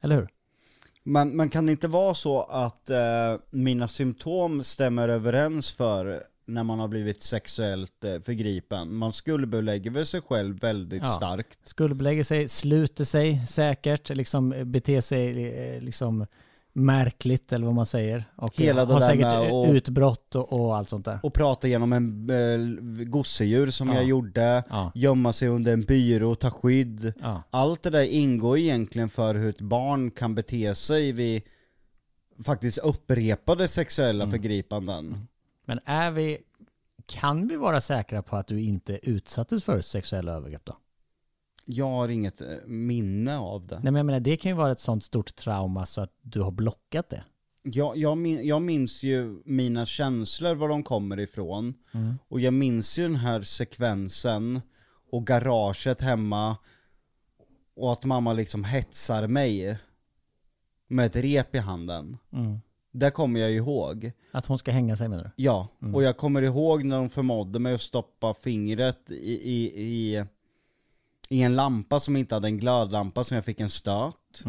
[0.00, 0.28] Eller hur?
[1.02, 2.98] Men, men kan det inte vara så att eh,
[3.50, 6.22] mina symptom stämmer överens för
[6.54, 8.94] när man har blivit sexuellt eh, förgripen?
[8.94, 11.08] Man skuldbelägger väl sig själv väldigt Ja.
[11.08, 11.58] starkt?
[11.64, 16.26] Skuldbelägger sig, sluter sig säkert, liksom beter sig eh, liksom
[16.74, 18.24] märkligt eller vad man säger.
[18.36, 21.18] Och eh, Hela det har säkert eh, att- utbrott och, och allt sånt där.
[21.22, 23.94] Och prata genom en eh, gosedjur som Ja.
[23.94, 24.92] jag gjorde, Ja.
[24.94, 27.12] gömma sig under en byrå, ta skydd.
[27.20, 27.42] Ja.
[27.50, 31.42] Allt det där ingår egentligen för hur ett barn kan bete sig vid
[32.44, 34.30] faktiskt upprepade sexuella Mm.
[34.30, 35.26] förgripanden.
[35.64, 36.38] Men är vi,
[37.06, 40.76] kan vi vara säkra på att du inte utsattes för sexuella övergrepp då?
[41.64, 43.74] Jag har inget eh, minne av det.
[43.74, 46.40] Nej men jag menar det kan ju vara ett sånt stort trauma så att du
[46.40, 47.24] har blockat det.
[47.62, 51.74] Jag, jag, min, jag minns ju mina känslor, var de kommer ifrån.
[52.28, 54.60] Och jag minns ju den här sekvensen
[55.10, 56.56] och garaget hemma.
[57.74, 59.78] Och att mamma liksom hetsar mig
[60.88, 62.16] med ett rep i handen.
[62.92, 64.12] Det kommer jag ihåg.
[64.32, 65.30] Att hon ska hänga sig menar du?
[65.36, 70.24] Ja, och jag kommer ihåg när de förmådde mig att stoppa fingret i, i, i,
[71.28, 74.42] i en lampa som inte hade en glödlampa som jag fick en stöt.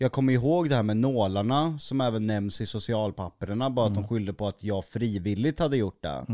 [0.00, 4.08] Jag kommer ihåg det här med nålarna som även nämns i socialpapperna, bara att de
[4.08, 6.24] skyllde på att jag frivilligt hade gjort det.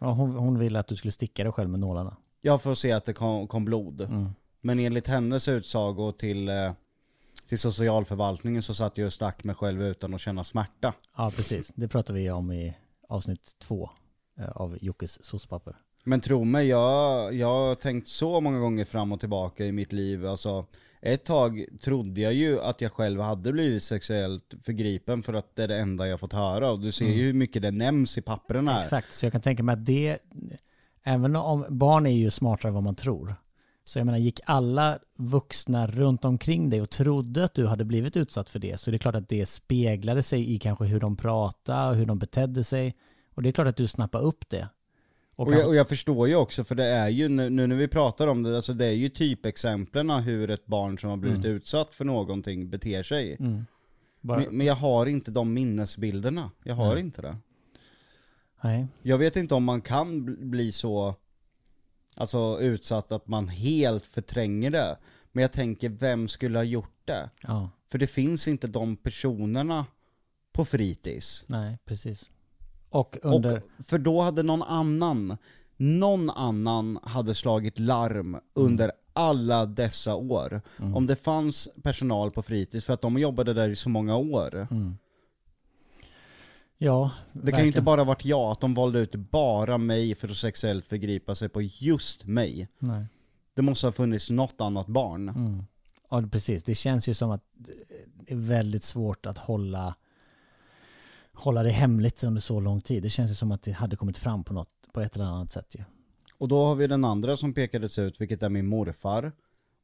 [0.00, 2.16] Ja, hon, hon ville att du skulle sticka dig själv med nålarna.
[2.40, 4.08] Jag får se att det kom, kom blod.
[4.60, 6.72] Men enligt hennes utsago till, eh,
[7.46, 10.94] till socialförvaltningen så satt jag och stack mig själv utan att känna smärta.
[11.16, 12.74] Ja precis, det pratar vi om i
[13.08, 13.90] avsnitt två
[14.38, 15.76] eh, av Jockes soc-papper.
[16.04, 19.92] Men tro mig, jag, jag har tänkt så många gånger fram och tillbaka i mitt
[19.92, 20.26] liv.
[20.26, 20.66] Alltså,
[21.00, 25.62] ett tag trodde jag ju att jag själv hade blivit sexuellt förgripen för att det
[25.62, 26.70] är det enda jag fått höra.
[26.70, 28.82] Och du ser ju hur mycket det nämns i papperna här.
[28.82, 30.18] Exakt, så jag kan tänka mig att det,
[31.02, 33.34] även om barn är ju smartare än vad man tror.
[33.84, 38.16] Så jag menar, gick alla vuxna runt omkring dig och trodde att du hade blivit
[38.16, 41.16] utsatt för det, så är det klart att det speglade sig i kanske hur de
[41.16, 42.94] pratade och hur de betedde sig.
[43.34, 44.68] Och det är klart att du snappar upp det.
[45.36, 47.76] Och Och jag, och jag förstår ju också, för det är ju, nu, nu när
[47.76, 51.44] vi pratar om det, alltså det är ju typexemplen hur ett barn som har blivit
[51.44, 53.36] utsatt för någonting beter sig.
[53.40, 53.64] Mm.
[54.20, 56.50] bara, Men, men jag har inte de minnesbilderna.
[56.64, 57.36] Jag har inte det.
[58.62, 58.86] nej.
[59.02, 61.14] Jag vet inte om man kan bl- bli så
[62.16, 64.98] alltså, utsatt att man helt förtränger det.
[65.32, 67.30] Men jag tänker, vem skulle ha gjort det?
[67.42, 69.86] Ja, För det finns inte de personerna
[70.52, 71.44] på fritids.
[71.46, 72.30] nej, precis.
[72.90, 73.56] Och under...
[73.56, 75.36] Och för då hade någon annan,
[75.76, 80.60] någon annan hade slagit larm under alla dessa år.
[80.94, 84.66] Om det fanns personal på fritids, för att de jobbade där i så många år.
[86.82, 90.28] Ja, Det kan ju inte bara varit jag, att de valde ut bara mig för
[90.28, 92.68] att sexuellt förgripa sig på just mig.
[92.78, 93.06] Nej.
[93.54, 95.28] Det måste ha funnits något annat barn.
[95.28, 95.64] Mm.
[96.10, 96.64] Ja, precis.
[96.64, 99.94] Det känns ju som att det är väldigt svårt att hålla,
[101.32, 103.02] hålla det hemligt under så lång tid.
[103.02, 105.52] Det känns ju som att det hade kommit fram på, något, på ett eller annat
[105.52, 105.84] sätt ju.
[106.38, 109.32] Och då har vi den andra som pekades ut, vilket är min morfar.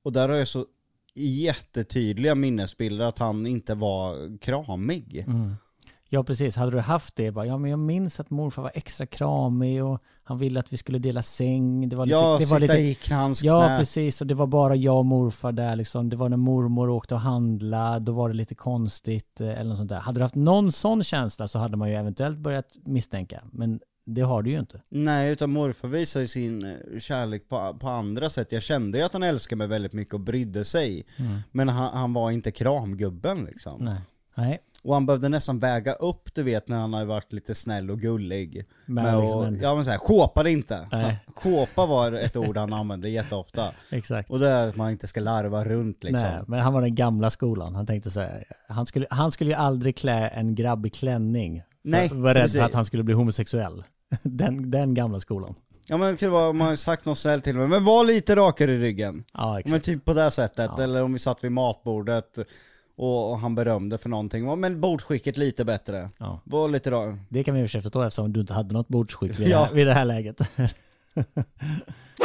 [0.02, 0.66] Och där har jag så
[1.14, 5.24] jättetydliga minnesbilder att han inte var kramig.
[6.10, 6.56] Ja, precis.
[6.56, 10.02] Hade du haft det, bara, ja men jag minns att morfar var extra kramig och
[10.24, 11.88] han ville att vi skulle dela säng.
[11.88, 13.78] Det var lite, Ja, det sitta var lite, i hans Ja, knä.
[13.78, 14.20] precis.
[14.20, 16.08] Och det var bara jag och morfar där liksom.
[16.08, 19.78] Det var när mormor åkte och handla, då var det lite konstigt eh, eller något
[19.78, 20.00] sånt där.
[20.00, 23.42] Hade du haft någon sån känsla så hade man ju eventuellt börjat misstänka.
[23.52, 24.82] Men det har du ju inte.
[24.88, 28.52] Nej, utan morfar visar ju sin eh, kärlek på, på andra sätt.
[28.52, 31.06] Jag kände ju att han älskade mig väldigt mycket och brydde sig.
[31.52, 33.84] Men han, han var inte kramgubben liksom.
[33.84, 34.00] Nej.
[34.34, 34.58] Nej.
[34.82, 38.00] Och han behövde nästan väga upp, du vet när han har varit lite snäll och
[38.00, 38.64] gullig.
[38.86, 40.88] Men Med liksom att- en- Ja men såhär, shåpa det inte.
[40.92, 41.18] Nej.
[41.36, 43.72] Shåpa var ett ord han använde jätteofta.
[43.90, 44.30] Exakt.
[44.30, 46.28] Och det är att man inte ska larva runt liksom.
[46.30, 47.74] Nej, men han var den gamla skolan.
[47.74, 51.62] Han tänkte så här, han skulle, han skulle ju aldrig klä en grabb i klänning.
[51.82, 53.84] För Nej, var rädd för att han skulle bli homosexuell.
[54.22, 55.54] Den, den gamla skolan.
[55.86, 58.36] Ja men det kunde vara, man har sagt något snällt till mig, men var lite
[58.36, 59.24] rakare i ryggen.
[59.32, 59.84] Ja, Men exakt.
[59.84, 60.82] typ på det sättet, Ja.
[60.82, 62.38] eller om vi satt vid matbordet
[62.98, 64.60] och, han berömde för någonting.
[64.60, 66.10] Men bordsskicket lite bättre.
[66.18, 66.40] Ja.
[66.44, 67.14] Var lite rak.
[67.28, 69.48] Det kan vi i och för sig förstå eftersom du inte hade något bordsskick vid,
[69.48, 69.58] Ja.
[69.60, 70.40] det, här, vid det här läget.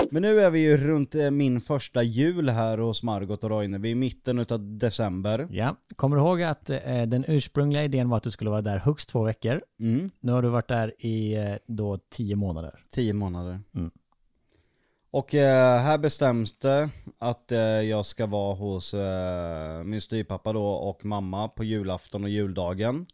[0.10, 3.82] Men nu är vi ju runt eh, min första jul här hos Margot och Roine.
[3.82, 5.48] Vi är i mitten utav december.
[5.52, 8.78] ja, kommer du ihåg att eh, den ursprungliga idén var att du skulle vara där
[8.78, 9.62] högst två veckor.
[9.80, 10.12] Mm.
[10.20, 12.80] Nu har du varit där i eh, då tio månader.
[12.92, 13.60] Tio månader.
[13.76, 13.92] Mm.
[15.14, 20.66] Och eh, här bestäms det att eh, jag ska vara hos eh, min styvpappa då
[20.66, 23.06] och mamma på julafton och juldagen.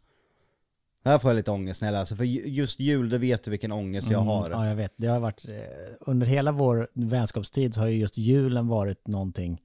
[1.04, 3.50] Här får jag lite ångest när jag läser, för ju- just jul, det vet du
[3.50, 4.46] vilken ångest jag har.
[4.46, 4.92] Mm, Ja, jag vet.
[4.96, 5.54] Det har varit, eh,
[6.00, 9.62] under hela vår vänskapstid så har ju just julen varit någonting.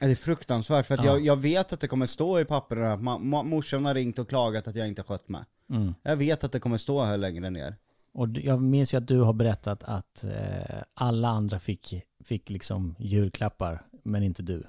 [0.00, 1.10] Det är fruktansvärt, för att Ja.
[1.12, 4.68] jag, jag vet att det kommer stå i pappren att morsan har ringt och klagat
[4.68, 5.42] att jag inte skött mig.
[5.70, 5.94] Mm.
[6.02, 7.76] Jag vet att det kommer stå här längre ner.
[8.12, 11.94] Och jag minns ju att du har berättat att eh, alla andra fick,
[12.24, 14.66] fick liksom julklappar, men inte du.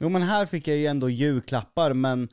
[0.00, 2.28] Jo men här fick jag ju ändå julklappar, men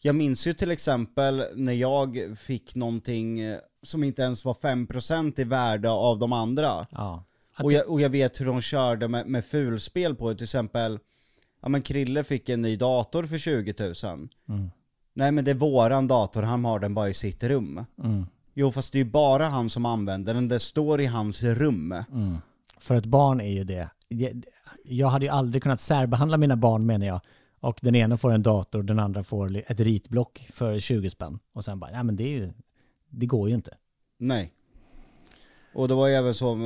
[0.00, 5.40] jag minns ju till exempel när jag fick någonting eh, som inte ens var 5%
[5.40, 6.86] i värde av de andra.
[6.90, 7.24] Ja.
[7.54, 10.44] Att Och jag, och jag vet hur de körde med, med fulspel på det, till
[10.44, 10.98] exempel,
[11.60, 14.28] ja men Krille fick en ny dator för 20 000.
[14.48, 14.70] Mm.
[15.14, 17.84] Nej men det är våran dator, han har den bara i sitt rum.
[18.04, 18.26] Mm.
[18.54, 21.92] Jo fast det är ju bara han som använder den, det står i hans rum.
[21.92, 22.36] Mm.
[22.78, 23.90] För ett barn är ju det.
[24.84, 27.20] Jag- hade ju aldrig kunnat särbehandla mina barn menar jag.
[27.60, 31.38] Och den ena får en dator och den andra får ett ritblock för 20 spänn.
[31.52, 32.52] Och sen bara, nej men det är ju,
[33.10, 33.76] det går ju inte.
[34.18, 34.52] Nej.
[35.74, 36.56] Och det var ju även så,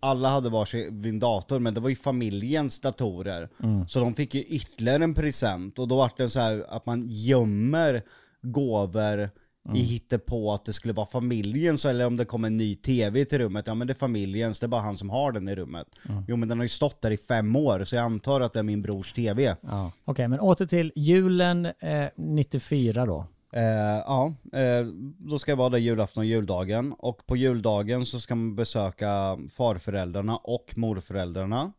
[0.00, 3.48] alla hade varsin dator, men det var ju familjens datorer.
[3.88, 7.06] Så de fick ju ytterligare en present, och då var det så här att man
[7.08, 8.02] gömmer
[8.42, 9.30] gåvor
[9.74, 13.38] i hittepå att det skulle vara familjens, eller om det kom en ny tv till
[13.38, 15.86] rummet, ja men det är familjens, det är bara han som har den i rummet.
[16.28, 18.58] Jo men den har ju stått där i fem år, så jag antar att det
[18.58, 19.56] är min brors tv.
[19.60, 19.92] Ja.
[20.04, 23.26] Okej, men åter till julen eh, 94 då.
[23.52, 23.62] Eh,
[24.06, 24.86] ja, eh,
[25.18, 26.94] då ska jag vara där julafton och juldagen.
[26.98, 31.72] Och på juldagen så ska man besöka farföräldrarna och morföräldrarna.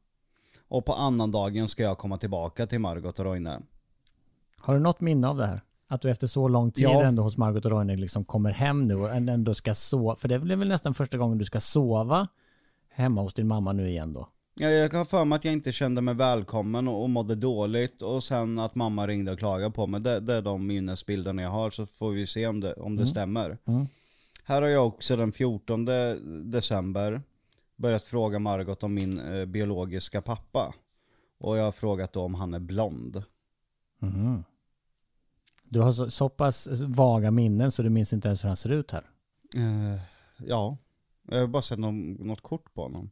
[0.68, 3.64] Och på annandagen ska jag komma tillbaka till Margot och Roine.
[4.60, 5.62] Har du något minne av det här?
[5.94, 7.04] Att du efter så lång tid Ja.
[7.04, 10.16] ändå hos Margot och Roine liksom kommer hem nu och ändå ska sova.
[10.16, 12.28] För det blir väl nästan första gången du ska sova
[12.90, 14.28] hemma hos din mamma nu igen då.
[14.56, 18.02] Ja, jag har för mig att jag inte kände mig välkommen och, och mådde dåligt.
[18.02, 20.02] Och sen att mamma ringde och klagade på mig.
[20.02, 23.08] Det, det är de minnesbilderna jag har, så får vi se om det, om det
[23.08, 23.58] stämmer.
[23.66, 23.86] Mm.
[24.44, 25.86] Här har jag också den 14
[26.52, 27.22] december
[27.76, 30.74] börjat fråga Margot om min eh, biologiska pappa.
[31.40, 33.24] Och jag har frågat då om han är blond.
[34.00, 34.44] Mhm.
[35.74, 38.70] Du har så, så pass vaga minnen så du minns inte ens hur han ser
[38.70, 39.10] ut här.
[39.56, 40.00] Eh,
[40.38, 40.78] ja,
[41.28, 43.10] jag har bara sett någon, något kort på honom.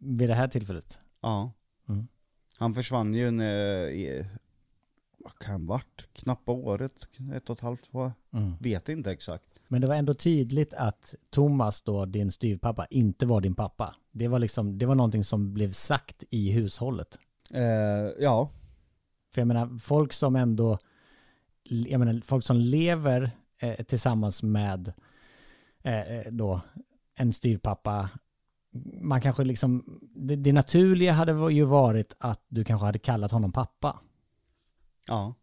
[0.00, 1.00] Vid det här tillfället.
[1.20, 1.52] Ja.
[1.88, 2.08] Mm.
[2.58, 4.26] Han försvann ju när, i,
[5.18, 6.08] vad kan varit?
[6.12, 8.52] Knappa året, ett och ett halvt, två, Mm.
[8.60, 9.44] vet inte exakt.
[9.68, 13.96] Men det var ändå tydligt att Thomas då, din styvpappa, inte var din pappa.
[14.12, 17.18] Det var liksom, det var någonting som blev sagt i hushållet.
[17.50, 17.62] Eh,
[18.18, 18.50] ja,
[19.34, 20.78] För jag menar, folk som ändå,
[21.68, 24.92] jag menar, folk som lever eh, tillsammans med
[25.82, 26.60] eh, eh, då
[27.14, 28.08] en styvpappa,
[29.00, 33.52] man kanske liksom, det, det naturliga hade ju varit att du kanske hade kallat honom
[33.52, 34.00] pappa.
[35.08, 35.34] ja.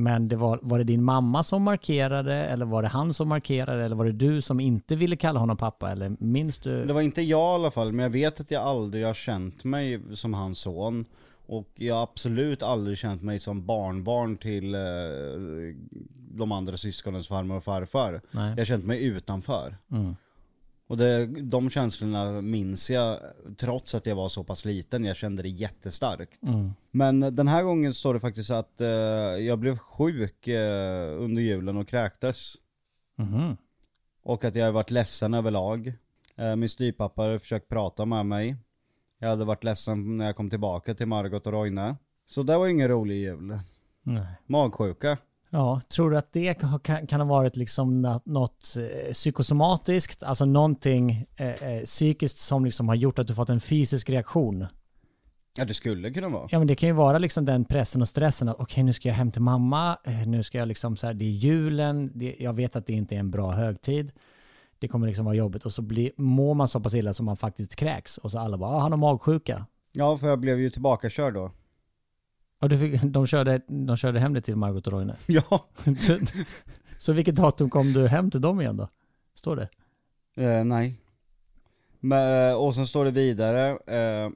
[0.00, 3.84] Men det var, var det din mamma som markerade eller var det han som markerade
[3.84, 6.84] eller var det du som inte ville kalla honom pappa eller minns du?
[6.84, 9.64] Det var inte jag i alla fall, men jag vet att jag aldrig har känt
[9.64, 11.04] mig som hans son.
[11.48, 14.80] Och jag har absolut aldrig känt mig som barnbarn till eh,
[16.30, 18.20] de andra syskonens farmor och farfar.
[18.30, 18.50] Nej.
[18.50, 19.76] Jag har känt mig utanför.
[19.90, 20.16] Mm.
[20.86, 23.18] Och det, de känslorna minns jag,
[23.56, 25.04] trots att jag var så pass liten.
[25.04, 26.42] Jag kände det jättestarkt.
[26.42, 26.70] Mm.
[26.90, 28.88] Men den här gången står det faktiskt att eh,
[29.46, 32.54] jag blev sjuk eh, under julen och kräktes.
[33.16, 33.56] Mhm.
[34.22, 35.92] Och att jag har varit ledsen överlag.
[36.36, 38.56] Eh, min styvpappa har försökt prata med mig.
[39.18, 41.96] Jag hade varit ledsen när jag kom tillbaka till Margot och Roine.
[42.26, 43.58] Så det var ingen rolig jul.
[44.02, 44.26] Nej.
[44.46, 45.16] Magsjuka.
[45.50, 46.54] Ja, tror du att det
[47.08, 48.74] kan, ha varit liksom nå- något
[49.06, 53.60] eh, psykosomatiskt, alltså någonting eh, eh, psykiskt som liksom har gjort att du fått en
[53.60, 54.66] fysisk reaktion?
[55.58, 56.48] Ja det skulle kunna vara.
[56.50, 59.08] Ja men det kan ju vara liksom den pressen och stressen att okej nu ska
[59.08, 62.36] jag hem till mamma, eh, nu ska jag liksom så här, det är julen, det,
[62.38, 64.12] jag vet att det inte är en bra högtid.
[64.78, 67.36] Det kommer liksom vara jobbigt och så blir, mår man så pass illa som man
[67.36, 69.66] faktiskt kräks och så alla bara ah, han har magsjuka.
[69.92, 71.50] Ja för jag blev ju tillbakakörd då.
[72.60, 75.14] Och du fick, de, körde, de körde hem det till Margot och Roine.
[75.26, 75.66] Ja.
[76.98, 78.88] så vilket datum kom du hem till dem igen då?
[79.34, 79.68] Står det?
[80.44, 81.00] Eh, nej.
[82.00, 84.30] Men, och sen står det vidare eh,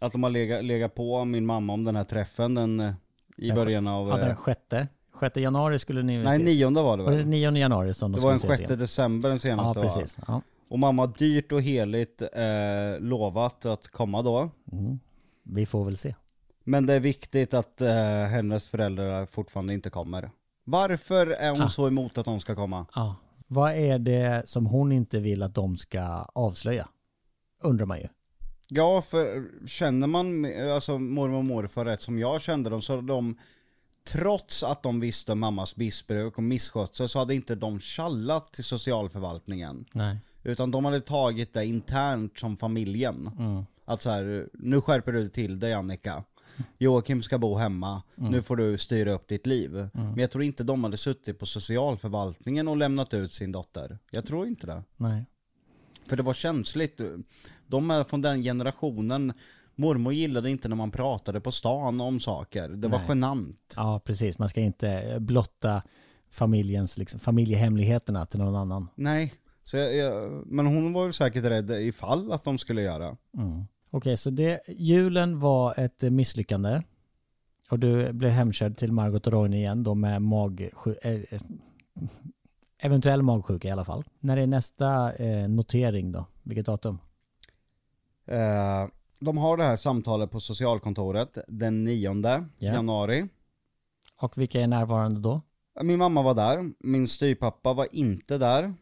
[0.00, 2.94] att de har legat, legat på min mamma om den här träffen den, eh,
[3.36, 4.08] i början av...
[4.08, 4.88] Ja, den Eh, sjätte.
[5.18, 6.44] Sjätte januari skulle ni väl nej, ses?
[6.58, 7.26] nionde var det Var det väl?
[7.26, 8.80] 9 januari som de Det var den skulle ses 6 igen?
[8.80, 9.86] december den Ja, senaste var.
[9.88, 10.18] precis.
[10.28, 10.42] Ja.
[10.68, 14.50] Och mamma har dyrt och heligt eh, lovat att komma då.
[14.72, 14.98] Mm.
[15.42, 16.14] Vi får väl se.
[16.64, 17.88] Men det är viktigt att eh,
[18.30, 20.30] hennes föräldrar fortfarande inte kommer.
[20.64, 21.68] Varför är hon Ah.
[21.68, 22.86] så emot att de ska komma?
[22.94, 23.16] Ja.
[23.46, 26.00] Vad är det som hon inte vill att de ska
[26.34, 26.88] avslöja?
[27.62, 28.08] Undrar man ju.
[28.68, 33.38] Ja, för känner man alltså mormor och morfar rätt som jag kände dem så de
[34.12, 38.64] Trots att de visste om mammas missbruk och misskötsel så hade inte de tjallat till
[38.64, 39.84] socialförvaltningen.
[39.92, 40.18] Nej.
[40.42, 43.30] Utan de hade tagit det internt som familjen.
[43.38, 43.64] Mm.
[43.84, 46.24] Att så här, nu skärper du till dig Annika.
[46.78, 48.30] Joakim ska bo hemma, Mm.
[48.32, 49.88] nu får du styra upp ditt liv.
[49.92, 53.98] Men jag tror inte de hade suttit på socialförvaltningen och lämnat ut sin dotter.
[54.10, 54.82] Jag tror inte det.
[54.96, 55.24] Nej.
[56.06, 57.00] För det var känsligt.
[57.66, 59.32] De är från den generationen,
[59.78, 62.68] mormor gillade inte när man pratade på stan om saker.
[62.68, 63.06] Det var Nej.
[63.08, 63.74] genant.
[63.76, 64.38] Ja, precis.
[64.38, 65.82] Man ska inte blotta
[66.30, 68.88] familjens, liksom, familjehemligheterna till någon annan.
[68.94, 73.16] Nej, så jag, jag, men hon var väl säkert rädd ifall att de skulle göra.
[73.36, 73.64] Mm.
[73.90, 76.82] Okej, så det, julen var ett misslyckande.
[77.70, 81.40] Och du blev hemkörd till Margot och Roine igen då med magsju, eh, eh,
[82.78, 84.04] eventuell magsjuka i alla fall.
[84.20, 86.26] När är nästa eh, notering då?
[86.42, 86.98] Vilket datum?
[88.26, 88.86] Eh,
[89.20, 92.46] de har det här samtalet på socialkontoret den 9 Ja.
[92.58, 93.28] januari.
[94.20, 95.40] Och vilka är närvarande då?
[95.82, 98.74] Min mamma var där, min styrpappa var inte där.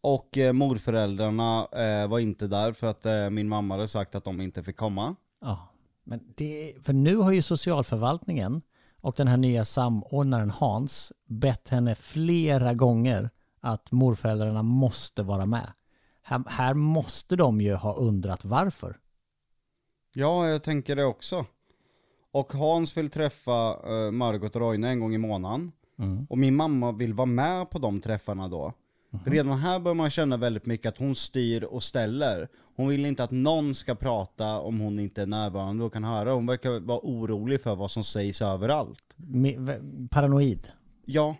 [0.00, 4.24] Och eh, morföräldrarna eh, var inte där för att eh, min mamma hade sagt att
[4.24, 5.16] de inte fick komma.
[5.40, 5.68] Ja,
[6.04, 8.62] men det, för nu har ju socialförvaltningen
[9.00, 13.30] och den här nya samordnaren Hans bett henne flera gånger
[13.60, 15.72] att morföräldrarna måste vara med.
[16.22, 18.98] Här, här måste de ju ha undrat varför.
[20.14, 21.46] Ja, jag tänker det också.
[22.32, 25.72] Och Hans vill träffa eh, Margot och Roine en gång i månaden.
[25.98, 26.26] Mm.
[26.30, 28.72] Och min mamma vill vara med på de träffarna då.
[29.26, 32.48] Redan här bör man känna väldigt mycket att hon styr och ställer.
[32.76, 36.32] Hon vill inte att någon ska prata om hon inte är närvarande och kan höra.
[36.32, 39.14] Hon verkar vara orolig för vad som sägs överallt.
[39.16, 39.78] V-
[40.10, 40.68] Paranoid.
[41.04, 41.36] Ja.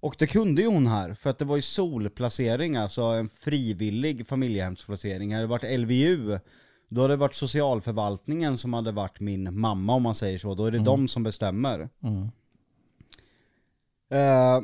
[0.00, 4.26] Och det kunde ju hon här, för att det var ju solplacering, alltså en frivillig
[4.26, 5.32] familjehemsplacering.
[5.34, 6.38] Hade det varit LVU,
[6.92, 10.54] då hade det varit socialförvaltningen som hade varit min mamma om man säger så.
[10.54, 11.88] Då är det de som bestämmer.
[12.02, 12.30] Mm.
[14.10, 14.60] Eh,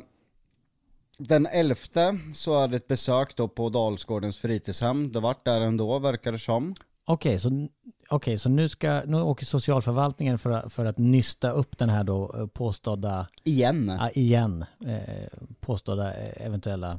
[1.19, 5.13] den elfte så är det ett besök då på Dalsgårdens fritidshem.
[5.13, 6.75] Det vart där ändå, verkar det som.
[7.05, 7.69] Okej, så,
[8.11, 12.05] okej, så nu, ska, nu åker socialförvaltningen för, att- för att nysta upp den här
[12.05, 13.93] då eh, påstådda, Igen.
[13.99, 15.29] ja, igen, eh,
[15.61, 16.99] påstådda eh, eventuella,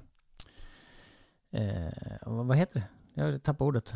[1.51, 1.87] eh,
[2.25, 2.79] vad vad heter
[3.13, 3.21] det?
[3.21, 3.93] Jag tappade ordet.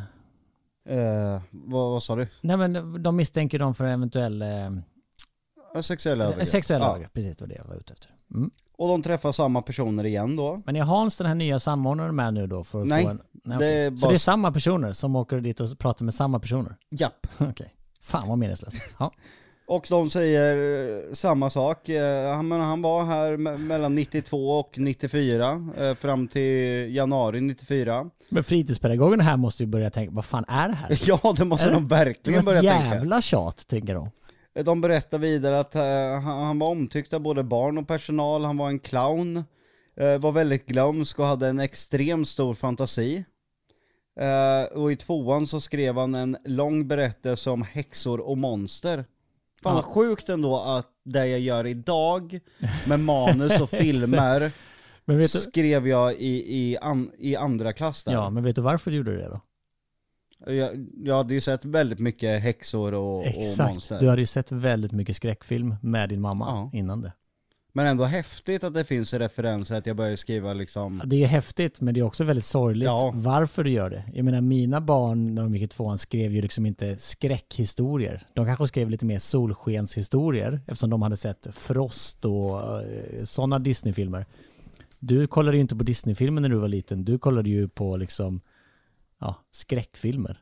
[0.90, 2.28] Eh, vad, vad sa du?
[2.42, 6.48] Nej men de misstänker dem för eventuell eh, Sexuella övergrepp.
[6.48, 6.90] sexuella Ja.
[6.90, 7.14] övergrepp.
[7.14, 8.10] Precis, det var det jag var ute efter.
[8.34, 8.52] Mm.
[8.78, 10.62] Och de träffar samma personer igen då.
[10.66, 12.64] Men är Hans den här nya samordnaren med nu då?
[12.64, 13.86] För att Nej, få en, nej det okej.
[13.86, 16.76] är Så bara- det är samma personer som åker dit och pratar med samma personer?
[16.90, 17.28] Japp.
[17.38, 17.76] Okej.
[18.02, 18.78] Fan vad meningslöst.
[19.00, 19.12] Ja.
[19.72, 20.58] Och de säger
[21.08, 21.90] eh, samma sak.
[21.90, 28.10] Eh, Han, han var här me- mellan 92 och 94, eh, fram till januari 94.
[28.30, 31.00] Men fritidspedagogerna här måste ju börja tänka, vad fan är det här?
[31.06, 32.96] Ja, det måste Är det- de Det verkligen var ett börja tänka.
[32.96, 34.10] jävla tjat, tänker de.
[34.64, 35.74] De berättar vidare att
[36.24, 39.44] han, var omtyckt av både barn och personal, han var en clown,
[40.20, 43.24] var väldigt glömsk och hade en extremt stor fantasi.
[44.74, 49.06] Och i tvåan så skrev han en lång berättelse om häxor och monster.
[49.64, 52.40] Fan vad sjukt ändå att det jag gör idag
[52.88, 54.52] med manus och filmer
[55.06, 58.12] du, skrev jag i, i, an, i andra klass där.
[58.14, 59.42] ja, men vet du varför du gjorde det då?
[60.54, 63.74] Jag, jag hade ju sett väldigt mycket häxor och, och Exakt.
[63.74, 64.00] monster.
[64.00, 66.80] Du hade ju sett väldigt mycket skräckfilm med din mamma Ja.
[66.80, 67.14] innan det.
[67.74, 71.82] Men ändå häftigt att det finns referenser, att jag började skriva liksom Det är häftigt,
[71.82, 73.12] men det är också väldigt sorgligt Ja.
[73.16, 74.04] varför du gör det.
[74.14, 78.28] Jag menar, mina barn när de gick i tvåan skrev ju liksom inte skräckhistorier.
[78.34, 84.26] De kanske skrev lite mer solskenshistorier eftersom de hade sett Frost och eh, sådana Disneyfilmer.
[85.00, 87.06] Du kollade ju inte på Disneyfilmer när du var liten.
[87.06, 88.42] Du kollade ju på liksom,
[89.20, 90.40] ja, skräckfilmer.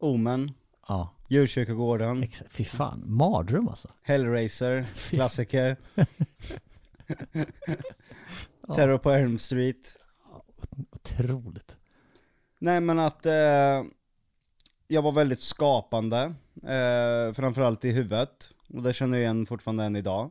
[0.00, 0.50] Omen,
[0.88, 3.88] Ja, Djurkyrkogården, Fy fan, mardröm alltså.
[4.02, 5.76] Hellraiser, klassiker.
[8.74, 9.96] Terror på Elm Street.
[10.90, 11.76] Otroligt.
[12.58, 13.82] Nej men att eh,
[14.88, 18.50] jag var väldigt skapande, eh, framförallt i huvudet.
[18.68, 20.30] Och det känner jag igen fortfarande än idag.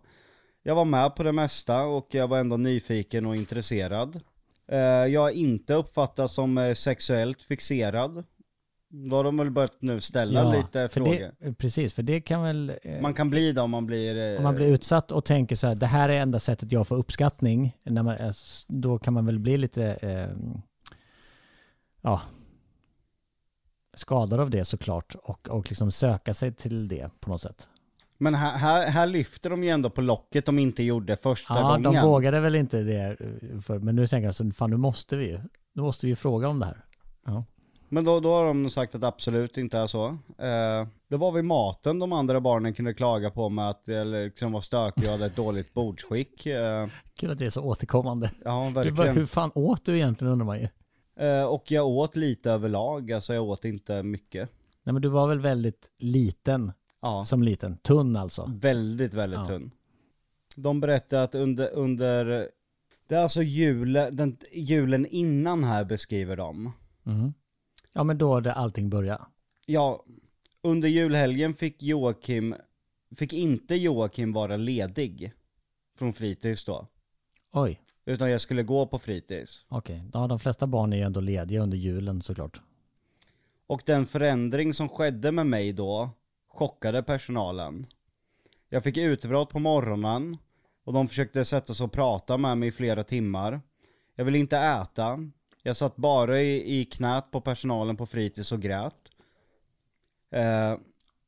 [0.63, 4.21] Jag var med på det mesta och jag var ändå nyfiken och intresserad.
[4.67, 8.23] Eh, jag är inte uppfattat som eh, sexuellt fixerad.
[8.91, 11.31] Då har de väl börjat nu ställa lite för frågor.
[11.39, 12.73] det, precis, för det kan väl...
[12.83, 14.31] eh, Man kan bli det om man blir...
[14.33, 16.87] eh, Om man blir utsatt och tänker så här, det här är enda sättet jag
[16.87, 20.29] får uppskattning, när man, s- då kan man väl bli lite, eh,
[22.01, 22.21] ja,
[23.93, 27.69] skadad av det såklart och, och liksom söka sig till det på något sätt.
[28.17, 31.67] Men här, här, här lyfter de ju ändå på locket de inte gjorde första Ja,
[31.67, 31.83] gången.
[31.93, 35.15] de vågade väl inte det eh, för, men nu tänker jag så fan nu måste
[35.17, 35.39] vi ju,
[35.73, 36.85] nu måste vi ju fråga om det här.
[37.25, 37.45] Ja.
[37.89, 40.05] Men då, då har de sagt att absolut inte är så.
[40.37, 44.51] Eh, det var vid maten de andra barnen kunde klaga på med att det liksom
[44.51, 46.45] var stökig och hade ett dåligt bordsskick.
[46.45, 48.31] Eh, Kul att det är så återkommande.
[48.45, 49.15] ja, Du bara, verkligen.
[49.17, 50.67] hur fan åt du egentligen undrar man ju.
[51.25, 54.49] Eh, och jag åt lite överlag, alltså jag åt inte mycket.
[54.83, 56.71] Nej men du var väl väldigt liten,
[57.01, 58.51] Ja, som liten, tunn alltså.
[58.61, 59.45] väldigt, väldigt Ja.
[59.45, 59.71] tunn.
[60.55, 62.25] De berättade att under, under
[63.07, 66.71] det är alltså julen, den, julen innan här beskriver de.
[67.03, 67.33] Mhm.
[67.99, 69.23] Ja men då det allting började.
[69.65, 70.05] Ja,
[70.61, 72.55] under julhelgen fick Joakim,
[73.15, 75.33] fick inte Joakim vara ledig
[75.97, 76.87] från fritids då.
[77.51, 77.81] Oj.
[78.05, 79.65] Utan jag skulle gå på fritids.
[79.69, 82.61] Okej, ja, de flesta barn är ju ändå lediga under julen såklart.
[83.67, 86.09] Och den förändring som skedde med mig då
[86.47, 87.85] chockade personalen.
[88.69, 90.37] Jag fick utbrott på morgonen
[90.83, 93.61] och de försökte sätta sig och prata med mig i flera timmar.
[94.15, 95.31] Jag ville inte äta.
[95.63, 98.95] Jag satt bara i, i knät på personalen på fritids och grät.
[100.31, 100.77] Eh,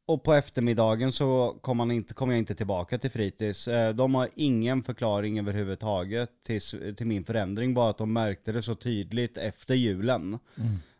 [0.05, 3.67] och på eftermiddagen så kom, man inte, kom jag inte tillbaka till fritids.
[3.67, 6.61] Eh, de har ingen förklaring överhuvudtaget till,
[6.95, 10.39] till min förändring, bara att de märkte det så tydligt efter julen.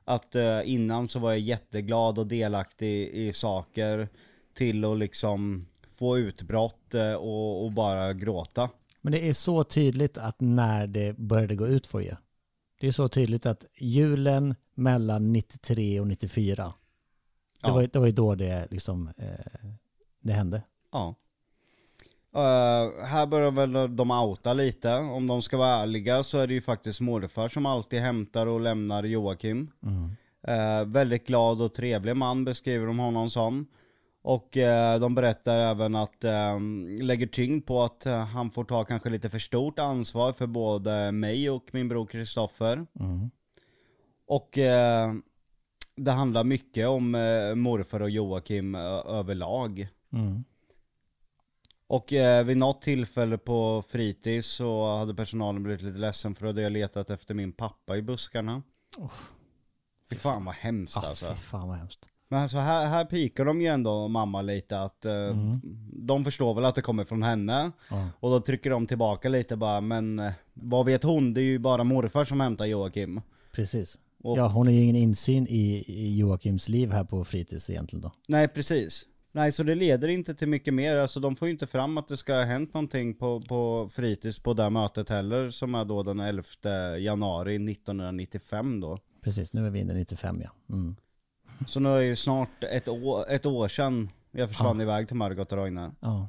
[0.06, 4.10] Att eh, innan så var jag jätteglad och delaktig i saker
[4.54, 5.68] till att liksom
[5.98, 8.70] få utbrott eh, och, och bara gråta.
[9.02, 12.18] Men det är så tydligt att när det började gå ut för er.
[12.82, 16.74] Det är så tydligt att julen mellan 93 och 94,
[17.62, 17.74] det, Ja.
[17.74, 19.70] var, det var ju då det liksom, eh,
[20.22, 20.64] det hände.
[20.92, 21.16] Ja.
[22.36, 24.94] Eh, här börjar väl de outa lite.
[24.96, 28.62] Om de ska vara ärliga så är det ju faktiskt morfar som alltid hämtar och
[28.62, 29.72] lämnar Joakim.
[30.48, 33.68] Eh, väldigt glad och trevlig man beskriver de honom som.
[34.24, 36.60] Och eh, de berättar även att, eh,
[37.02, 41.12] lägger tyngd på att eh, han får ta kanske lite för stort ansvar för både
[41.12, 42.86] mig och min bror Kristoffer.
[44.28, 45.14] Och eh,
[45.96, 47.12] det handlar mycket om
[47.56, 49.88] morfar och Joakim överlag.
[50.14, 50.44] Mm.
[51.88, 56.50] Och eh, vid något tillfälle på fritids så hade personalen blivit lite ledsen för då
[56.50, 58.64] hade jag letat efter min pappa i buskarna.
[60.10, 61.34] Fy fan vad hemskt Ah, alltså.
[61.34, 62.10] fy fan vad hemskt.
[62.32, 65.38] Men alltså här, här pikar de ju ändå mamma lite att eh,
[65.94, 67.72] de förstår väl att det kommer från henne.
[67.90, 68.08] Ja.
[68.20, 71.34] Och då trycker de tillbaka lite bara, men eh, vad vet hon?
[71.34, 73.22] Det är ju bara morfar som hämtar Joakim.
[73.52, 74.00] Precis.
[74.24, 78.02] Och- Ja, hon har ju ingen insyn i, i Joakims liv här på fritids egentligen
[78.02, 78.12] då.
[78.28, 79.06] Nej precis.
[79.32, 82.08] Nej så det leder inte till mycket mer, alltså de får ju inte fram att
[82.08, 85.86] det ska ha hänt någonting på, på fritids på det här mötet heller, som är
[85.86, 86.44] då den 11
[87.00, 88.98] januari 1995 då.
[89.24, 90.50] Precis, nu är vi inne i 95 ja.
[90.76, 90.96] Mm.
[91.68, 95.16] Så nu är det ju snart ett år, ett år sedan jag försvann iväg till
[95.16, 95.96] Margot och Roine.
[96.00, 96.28] Ja.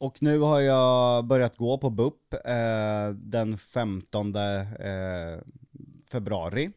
[0.00, 4.42] Och nu har jag börjat gå på BUP eh, den 15 eh,
[6.10, 6.70] februari.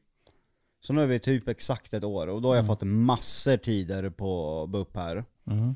[0.81, 4.09] Så nu är vi typ exakt ett år och då har jag fått massor tider
[4.09, 5.25] på BUP här.
[5.47, 5.75] Mm.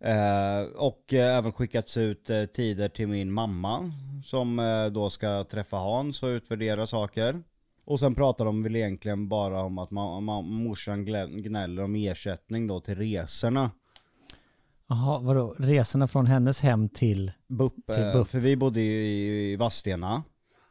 [0.00, 3.92] Eh, och eh, även skickats ut eh, tider till min mamma
[4.24, 7.42] som eh, då ska träffa Hans och utvärdera saker.
[7.90, 11.04] Och sen pratar de väl egentligen bara om att ma- ma- morsan
[11.42, 13.70] gnäller om ersättning då till resorna.
[14.88, 15.54] Jaha, vadå?
[15.58, 17.32] Resorna från hennes hem till...
[17.48, 18.28] BUP, Till BUP.
[18.28, 20.22] för vi bodde ju i, i Vadstena.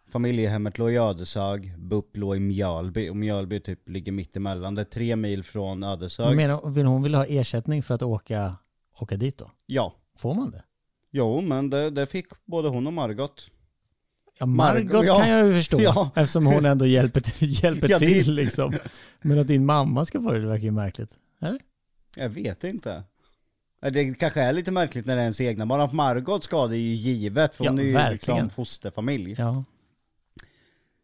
[0.07, 4.76] Familjehemmet låg i Ödeshög, BUP låg i Mjölby och Mjölby typ ligger mitt emellan.
[4.76, 6.38] Det är tre mil från Ödeshög.
[6.65, 8.55] vill hon vill ha ersättning för att åka,
[8.99, 9.51] åka dit då?
[9.65, 9.93] Ja.
[10.17, 10.63] Får man det?
[11.11, 13.51] Jo, men det, det fick både hon och Margot.
[14.39, 15.17] Ja, Margot, ja.
[15.19, 16.11] kan jag ju förstå, Ja.
[16.15, 18.73] eftersom hon ändå hjälper, till- hjälper Ja, det- till liksom.
[19.21, 21.11] Men att din mamma ska få det, det verkar ju märkligt.
[21.41, 21.59] Eller?
[22.17, 23.03] Jag vet inte.
[23.91, 25.81] Det kanske är lite märkligt när det är ens egna barn.
[25.81, 28.43] Att Margot ska det är ju givet, för Ja, hon är ju verkligen.
[28.43, 29.35] liksom fosterfamilj.
[29.37, 29.63] Ja.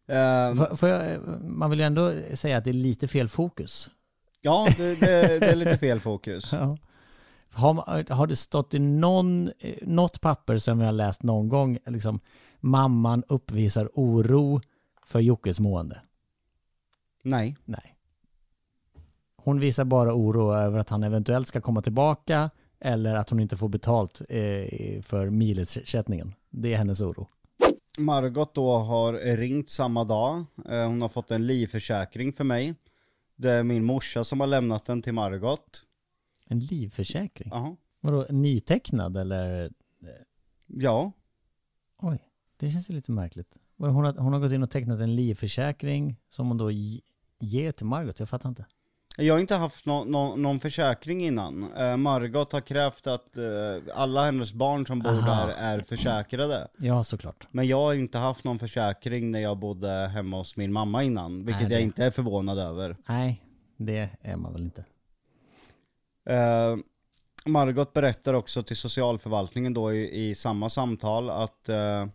[0.07, 3.89] Eh, Får, får jag, man vill ju ändå säga att det är lite fel fokus.
[4.41, 6.49] Ja, det, det, det är lite fel fokus.
[6.53, 6.77] Ja.
[7.55, 11.77] Har, har det stått i någon, eh, något papper som jag har läst någon gång,
[11.85, 12.19] liksom,
[12.59, 14.61] mamman uppvisar oro
[15.05, 16.01] för Jockes mående?
[17.23, 17.57] Nej.
[17.65, 17.95] Nej.
[19.37, 22.49] Hon visar bara oro över att han eventuellt ska komma tillbaka
[22.79, 26.33] eller att hon inte får betalt eh, för milersättningen.
[26.49, 27.27] Det är hennes oro.
[27.97, 30.45] Margot då har ringt samma dag.
[30.69, 32.75] Eh, Hon har fått en livförsäkring för mig.
[33.35, 35.83] Det är min morsa som har lämnat den till Margot.
[36.49, 37.49] En livförsäkring?
[37.51, 37.75] Jaha.
[38.01, 39.71] Vadå, nytecknad eller?
[40.67, 41.11] Ja,
[42.01, 42.19] Oj,
[42.57, 43.57] det känns ju lite märkligt.
[43.77, 47.01] Hon har, hon har gått in och tecknat en livförsäkring som hon då ge-
[47.39, 48.19] ger till Margot.
[48.19, 48.65] Jag fattar inte.
[49.17, 51.73] jag har inte haft nå- nå- någon försäkring innan.
[51.73, 53.43] Eh, Margot har krävt att eh,
[53.93, 55.45] alla hennes barn som bor Aha.
[55.47, 56.67] där är försäkrade.
[56.77, 57.47] Ja, såklart.
[57.51, 61.45] Men jag har inte haft någon försäkring när jag bodde hemma hos min mamma innan,
[61.45, 62.97] vilket Nej, det- jag inte är förvånad över.
[63.09, 63.41] Nej,
[63.77, 64.85] det är man väl inte.
[66.25, 66.77] Eh,
[67.45, 72.07] Margot berättar också till socialförvaltningen då i, i samma samtal att, eh,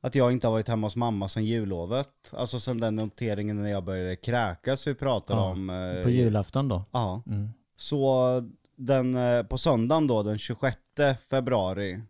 [0.00, 2.08] att jag inte har varit hemma hos mamma sedan jullovet.
[2.32, 5.70] Alltså sedan den noteringen när jag började kräkas vi pratade Ja, om.
[5.70, 6.84] eh, På julafton då?
[6.92, 7.22] Ja.
[7.26, 7.48] Mm.
[7.76, 8.28] Så
[8.76, 10.76] den, eh, på söndagen då, den 26
[11.30, 12.00] februari,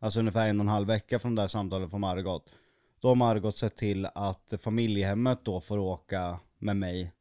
[0.00, 2.50] alltså ungefär en och en halv vecka från det här samtalet från Margot,
[3.00, 7.12] då har Margot sett till att familjehemmet då får åka med mig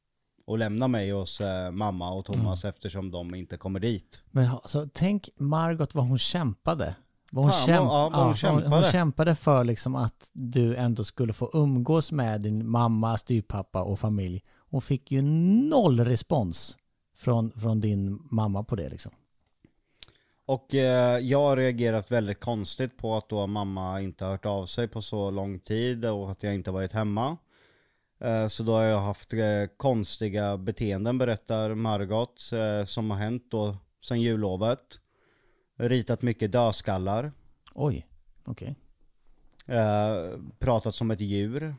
[0.47, 4.21] och lämna mig hos eh, mamma och Thomas eftersom de inte kommer dit.
[4.31, 6.95] Men alltså, tänk Margot vad hon kämpade.
[7.31, 8.83] Vad hon, Fan, kämp- vad- ja, vad hon hon, kämpade.
[8.91, 14.43] kämpade för liksom att du ändå skulle få umgås med din mamma, styvpappa och familj.
[14.69, 16.77] Hon fick ju noll respons
[17.15, 19.11] från, från din mamma på det liksom.
[20.45, 24.65] Och eh, jag har reagerat väldigt konstigt på att då mamma inte har hört av
[24.65, 27.37] sig på så lång tid och att jag inte varit hemma.
[28.19, 29.39] Eh, så då har jag haft eh,
[29.77, 34.99] konstiga beteenden berättar Margot eh, som har hänt då sen jullovet.
[35.77, 37.31] Ritat mycket dödskallar.
[37.73, 38.07] Oj,
[38.45, 38.75] okej.
[39.65, 41.75] Eh, pratat som ett djur.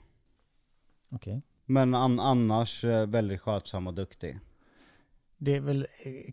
[1.11, 1.43] okej.
[1.65, 4.39] Men an- annars väldigt skötsam och duktig.
[5.41, 5.87] Det är väl,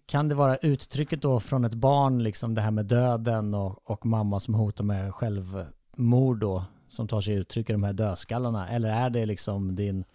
[0.06, 4.06] kan det vara uttrycket då från ett barn, liksom det här med döden och, och
[4.06, 8.70] mamma som hotar med självmord då, som tar sig uttryck i de här dödskallarna?
[8.70, 10.06] Eller är det liksom din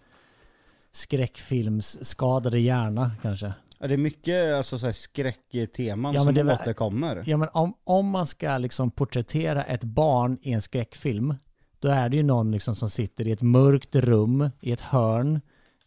[0.91, 3.53] skräckfilmsskadade hjärna kanske?
[3.79, 7.23] Ja, Det är mycket alltså, så här, skräckteman Ja, som det återkommer.
[7.25, 11.35] Ja men om, om man ska liksom porträttera ett barn i en skräckfilm,
[11.79, 15.41] då är det ju någon liksom som sitter i ett mörkt rum, i ett hörn,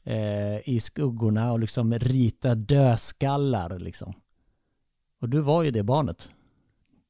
[0.05, 4.15] eh, i skuggorna och liksom ritar dödskallar liksom.
[5.21, 6.31] Och du var ju det barnet.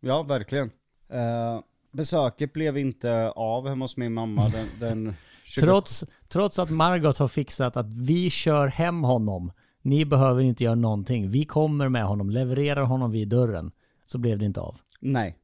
[0.01, 0.70] Ja, verkligen.
[1.09, 1.61] Eh,
[1.95, 5.14] besöket blev inte av hemma hos min mamma den, den
[5.45, 5.61] 20...
[5.61, 9.53] Trots, trots att Margot har fixat att vi kör hem honom.
[9.82, 11.30] Ni behöver inte göra någonting.
[11.30, 13.70] Vi kommer med honom, levererar honom vid dörren.
[14.07, 14.80] Så blev det inte av.
[15.01, 15.36] Nej.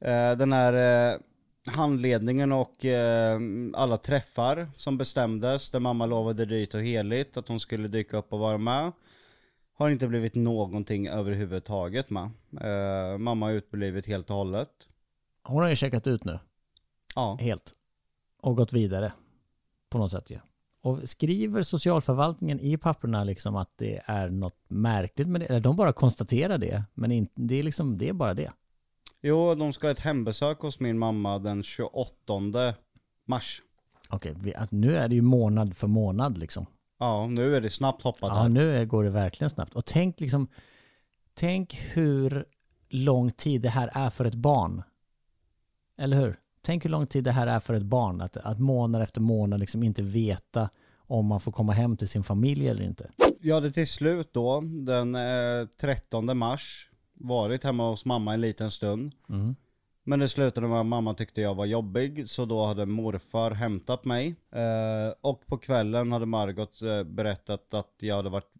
[0.00, 1.18] Eh, den här eh,
[1.66, 3.40] handledningen och eh,
[3.74, 8.32] alla träffar som bestämdes, där mamma lovade dyrt och heligt att hon skulle dyka upp
[8.32, 8.92] och vara med,
[9.74, 12.30] har inte blivit någonting överhuvudtaget med.
[12.60, 14.70] Eh, mamma har utblivit helt och hållet.
[15.42, 16.38] Hon har ju checkat ut nu,
[17.14, 17.36] Ja.
[17.40, 17.72] helt.
[18.40, 19.12] Och gått vidare.
[19.90, 20.38] På något sätt ju.
[20.82, 25.46] Och skriver socialförvaltningen i papperna liksom att det är något märkligt med det?
[25.46, 28.52] Eller de bara konstaterar det, men inte, det, är liksom, det är bara det.
[29.22, 32.74] Jo, de ska ha ett hembesök hos min mamma den 28
[33.26, 33.62] mars.
[34.10, 36.66] Okej, vi, alltså, nu är det ju månad för månad liksom.
[36.98, 38.48] Ja, nu är det snabbt hoppat Ja, här.
[38.48, 39.74] nu är- går det verkligen snabbt.
[39.74, 40.48] Och tänk liksom,
[41.34, 42.44] tänk hur
[42.88, 44.82] lång tid det här är för ett barn.
[46.00, 46.36] Eller hur?
[46.62, 48.20] Tänk hur lång tid det här är för ett barn.
[48.20, 52.22] Att, att månad efter månad liksom inte veta om man får komma hem till sin
[52.22, 53.10] familj eller inte.
[53.40, 58.70] Jag hade till slut då, den eh, 13 mars, varit hemma hos mamma en liten
[58.70, 59.12] stund.
[59.28, 59.56] Mm.
[60.04, 64.04] Men det slutade med att mamma tyckte jag var jobbig, så då hade morfar hämtat
[64.04, 64.34] mig.
[64.52, 68.52] Eh, och på kvällen hade Margot eh, berättat att jag hade varit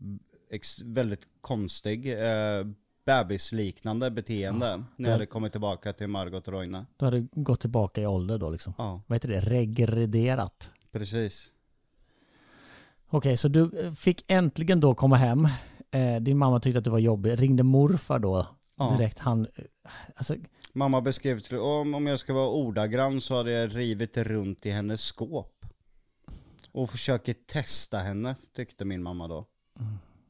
[0.84, 2.66] väldigt konstig, eh,
[3.10, 6.86] bebisliknande beteende när jag hade kommit tillbaka till Margot och Roine.
[6.96, 8.74] Du hade gått tillbaka i ålder då liksom.
[8.78, 9.40] Ja, Vad heter det?
[9.40, 10.70] Regrederat.
[10.92, 11.52] precis.
[13.08, 15.48] Okej, så du eh, fick äntligen då komma hem.
[15.90, 17.42] Eh, din mamma tyckte att du var jobbig.
[17.42, 18.46] Ringde morfar då
[18.76, 18.96] Ja.
[18.98, 19.18] direkt.
[19.18, 19.64] Han, eh,
[20.16, 20.34] alltså,
[20.72, 25.00] Mamma beskrev om, om jag ska vara ordagrann så hade jag rivit runt i hennes
[25.02, 25.66] skåp.
[26.72, 29.46] Och försöker testa henne, tyckte min mamma då.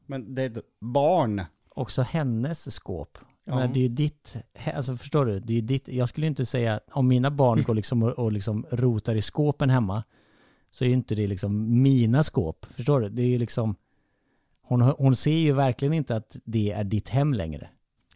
[0.05, 1.41] Men det är barn.
[1.75, 3.17] Också hennes skåp.
[3.45, 3.55] Ja.
[3.55, 4.35] menar, det är ju ditt,
[4.75, 5.39] alltså förstår du?
[5.39, 8.65] Det är ditt, jag skulle inte säga, om mina barn går liksom och, och liksom
[8.71, 10.03] rotar i skåpen hemma,
[10.69, 12.65] så är ju inte det liksom mina skåp.
[12.69, 13.09] Förstår du?
[13.09, 13.75] Det är ju liksom,
[14.71, 17.69] Hon, hon ser ju verkligen inte att det är ditt hem längre.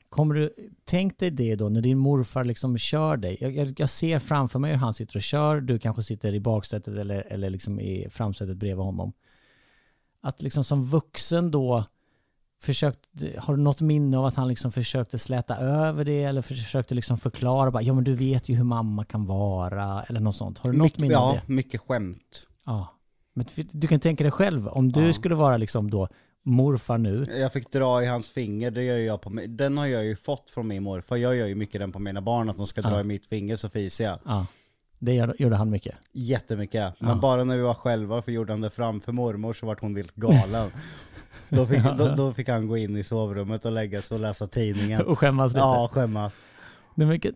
[0.10, 3.38] Kommer du, tänk dig det då när din morfar liksom kör dig.
[3.40, 6.40] Jag, jag, jag ser framför mig hur han sitter och kör, du kanske sitter i
[6.40, 9.14] baksätet eller, eller liksom i framsätet bredvid honom.
[10.22, 11.86] Att liksom som vuxen då
[12.66, 13.00] försökt,
[13.38, 17.18] har du något minne av att han liksom försökte släta över det eller försökte liksom
[17.18, 20.58] förklara bara, ja men du vet ju hur mamma kan vara eller något sånt.
[20.58, 21.54] Har du något mycket, minne ja, av det?
[21.54, 22.48] mycket skämt.
[22.66, 22.88] Ja.
[23.34, 25.14] Men du kan tänka dig själv, om du Ja.
[25.14, 26.08] skulle vara liksom då
[26.44, 29.48] morfar nu, Jag fick dra i hans finger, det gör jag på mig.
[29.48, 31.16] Den har jag ju fått från min morfar.
[31.16, 33.00] Jag gör ju mycket den på mina barn, att de ska dra Ja.
[33.02, 34.20] i mitt finger så fiser jag.
[34.26, 34.46] ja,
[35.00, 35.96] det gjorde han mycket.
[36.12, 36.94] Jättemycket.
[37.02, 37.16] Men Ja.
[37.16, 40.16] bara när vi var själva, för gjorde han det framför mormor så vart hon helt
[40.16, 40.72] galen.
[41.50, 44.48] då, fick, då, då fick han gå in i sovrummet och lägga sig och läsa
[44.48, 45.02] tidningen.
[45.06, 45.60] Och skämmas lite.
[45.60, 46.42] Ja, skämmas.
[46.96, 47.36] Men, vilket-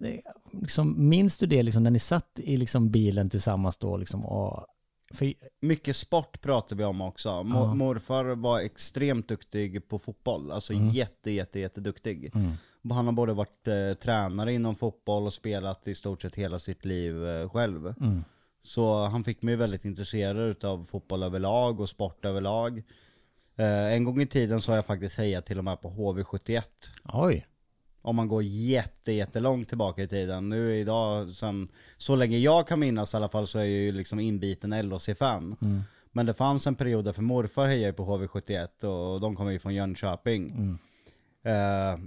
[0.52, 3.98] liksom, minns du det liksom, när ni satt i liksom, bilen tillsammans då?
[3.98, 4.66] Liksom, och,
[5.14, 7.30] för, Mycket sport pratar vi om också.
[7.30, 7.74] Mo- Ja.
[7.74, 10.52] Morfar var extremt duktig på fotboll.
[10.52, 10.90] Alltså Mm.
[10.90, 12.32] jätte, jätte, jätteduktig.
[12.92, 16.86] Han har både varit eh, tränare inom fotboll och spelat i stort sett hela sitt
[16.86, 17.94] liv eh, själv.
[18.02, 18.24] Mm.
[18.64, 22.84] Så han fick mig väldigt intresserad av fotboll överlag och sport överlag.
[23.56, 26.64] Eh, en gång i tiden så har jag faktiskt hejat till och med på HV71.
[27.14, 27.46] oj.
[28.02, 30.50] Om man går jätte, jättelångt tillbaka i tiden.
[30.50, 31.68] Nu idag, sen,
[31.98, 35.56] så länge jag kan minnas i alla fall, så är jag ju liksom inbiten LHC-fan.
[36.12, 39.60] Men det fanns en period där för morfar hejade på HV71 och de kommer ju
[39.60, 40.50] från Jönköping.
[40.52, 40.76] Eh,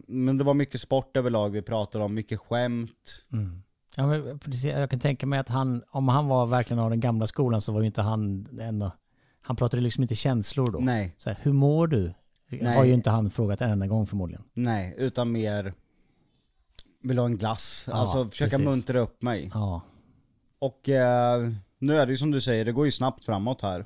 [0.07, 3.25] men det var mycket sport överlag vi pratade om, mycket skämt.
[3.97, 7.01] Ja, men, precis, jag kan tänka mig att han, om han var verkligen av den
[7.01, 8.93] gamla skolan så var ju inte han ändå,
[9.43, 10.79] han pratade liksom inte känslor då.
[10.79, 12.15] Nej, Så här, hur mår du?
[12.49, 12.77] Nej.
[12.77, 14.45] Har ju inte han frågat en enda gång förmodligen.
[14.55, 15.75] nej, utan mer
[17.03, 17.85] vill ha en glass.
[17.91, 18.65] Ja, alltså försöka precis.
[18.67, 19.51] muntra upp mig.
[19.55, 19.81] Ja.
[20.59, 23.85] Och eh, nu är det ju som du säger, det går ju snabbt framåt här.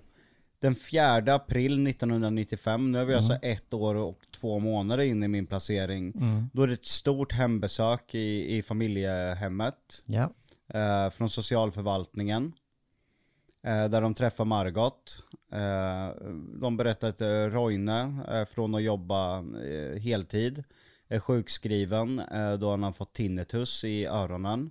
[0.61, 5.29] Den 4 april 1995, nu är vi alltså ett år och två månader in i
[5.29, 6.13] min placering.
[6.53, 10.31] Då är det ett stort hembesök i, i familjehemmet Ja.
[10.69, 12.53] eh, från socialförvaltningen.
[13.67, 15.23] Eh, där de träffar Margot.
[15.53, 16.23] Eh,
[16.61, 20.65] de berättar att eh, Roine, från att jobba eh, heltid,
[21.09, 24.71] är sjukskriven eh, då han har fått tinnitus i öronen.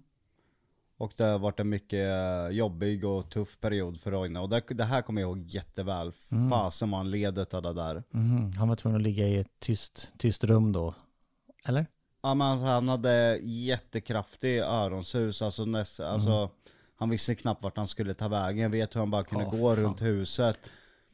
[0.98, 4.38] Och det har varit en mycket eh, jobbig och tuff period för Roine.
[4.38, 6.12] Och det, det här kommer jag ihåg jätteväl.
[6.50, 8.04] Fasen vad han led av det där.
[8.10, 8.54] Mhm.
[8.58, 10.94] Han var tvungen att ligga i ett tyst, tyst rum då.
[11.66, 11.86] Eller?
[12.24, 16.50] Ja men alltså, han hade jättekraftig öronsus, alltså, näst, alltså
[16.96, 18.64] han visste knappt vart han skulle ta vägen.
[18.64, 20.58] Jag vet hur han bara kunde Åh, gå runt huset.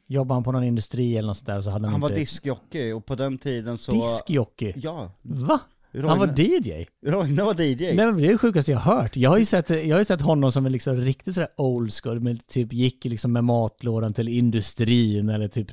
[0.06, 2.20] Jobbade han på någon industri eller något sånt där så hade han, Han var inte...
[2.20, 3.92] diskjockey och på den tiden så...
[3.92, 4.72] Diskjockey?
[4.76, 5.60] Ja, Va?
[5.94, 6.86] Roine, Han var DJ?
[7.06, 7.94] Roine var DJ.
[7.94, 9.16] Nej men det är det sjukaste jag har hört.
[9.16, 12.20] Jag har ju sett, jag har sett honom som en liksom riktigt sådär old school,
[12.20, 15.68] men typ gick liksom med matlådan till industrin eller typ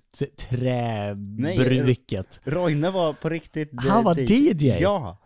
[0.50, 2.40] träbruket.
[2.44, 4.68] Roine var på riktigt Han var DJ?
[4.82, 5.18] Ja,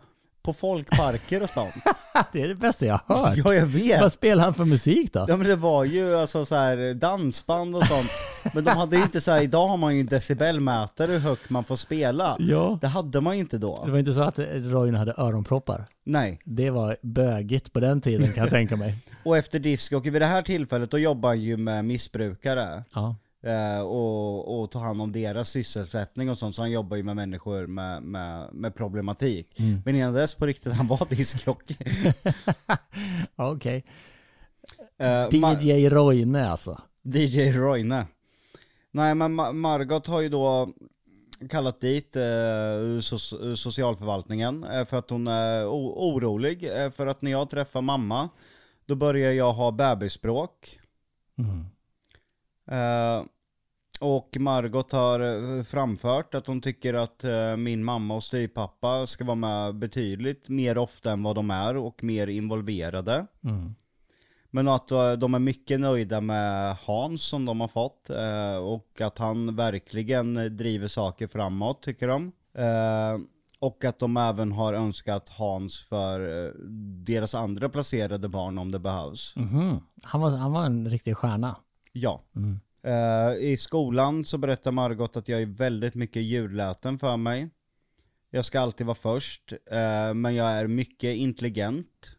[0.43, 1.73] på folkparker och sånt.
[2.31, 3.37] Det är det bästa jag har hört.
[3.37, 4.01] ja jag vet.
[4.01, 5.25] Vad spelar han för musik då?
[5.27, 8.09] Ja men det var ju alltså så här dansband och sånt.
[8.55, 11.49] Men de hade ju inte så här, idag har man ju en decibelmätare hur högt
[11.49, 12.35] man får spela.
[12.39, 12.77] Ja.
[12.81, 13.85] Det hade man ju inte Det då.
[13.87, 15.85] var inte så att Roine hade öronproppar.
[16.05, 16.39] Nej.
[16.45, 18.95] Det var bögigt på den tiden kan jag tänka mig.
[19.23, 22.83] Och efter discjockey, vid det här tillfället, då jobbar han ju med missbrukare.
[22.93, 23.15] Ja.
[23.43, 27.15] Eh, och, och tar hand om deras sysselsättning och sånt, så han jobbar ju med
[27.15, 29.59] människor med, med, med problematik.
[29.59, 29.81] Mm.
[29.85, 31.75] Men innan dess på riktigt, han var discjockey.
[33.35, 33.85] Okej.
[34.97, 36.81] Eh, Ma- DJ Roine alltså.
[37.03, 38.05] DJ Roine.
[38.91, 40.69] Nej men Ma- Margot har ju då
[41.49, 42.19] kallat dit eh,
[42.99, 48.29] so- socialförvaltningen eh, för att hon är orolig eh, för att när jag träffar mamma
[48.85, 50.79] då börjar jag ha bebisspråk.
[51.37, 51.65] Mm.
[52.71, 53.25] Eh,
[53.99, 59.25] och Margot har eh, framfört att hon tycker att eh, min mamma och styvpappa ska
[59.25, 63.27] vara med betydligt mer ofta än vad de är och mer involverade.
[63.43, 63.75] Mm.
[64.55, 64.87] Men att
[65.17, 68.09] de är mycket nöjda med Hans som de har fått
[68.61, 72.31] och att han verkligen driver saker framåt tycker de.
[73.59, 76.53] Och att de även har önskat Hans för
[77.05, 79.35] deras andra placerade barn om det behövs.
[79.35, 79.79] Mhm.
[80.03, 81.55] Han, var, han var en riktig stjärna.
[81.93, 82.21] Ja.
[82.35, 82.59] Mm.
[82.83, 87.49] Eh, I skolan så berättar Margot att jag är väldigt mycket ljudläten för mig.
[88.29, 92.15] Jag ska alltid vara först, eh, men jag är mycket intelligent.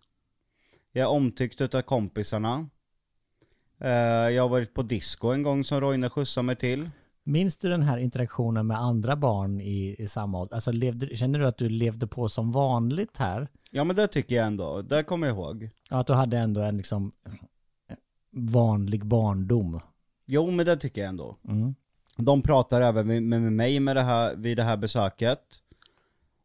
[0.92, 2.68] Jag är omtyckt utav kompisarna.
[3.80, 3.90] Eh,
[4.30, 6.90] jag har varit på disco en gång som Roine skjutsade mig till.
[7.24, 10.54] Minns du den här interaktionen med andra barn i, i samma ålder?
[10.54, 13.48] Alltså levde, känner du att du levde på som vanligt här?
[13.70, 15.70] Ja men det tycker jag ändå, det kommer jag ihåg.
[15.90, 17.12] Ja, att du hade ändå en liksom
[18.34, 19.80] vanlig barndom?
[20.26, 21.36] Jo men det tycker jag ändå.
[21.48, 21.74] Mm.
[22.16, 25.40] De pratar även med, med mig med det här, vid det här besöket.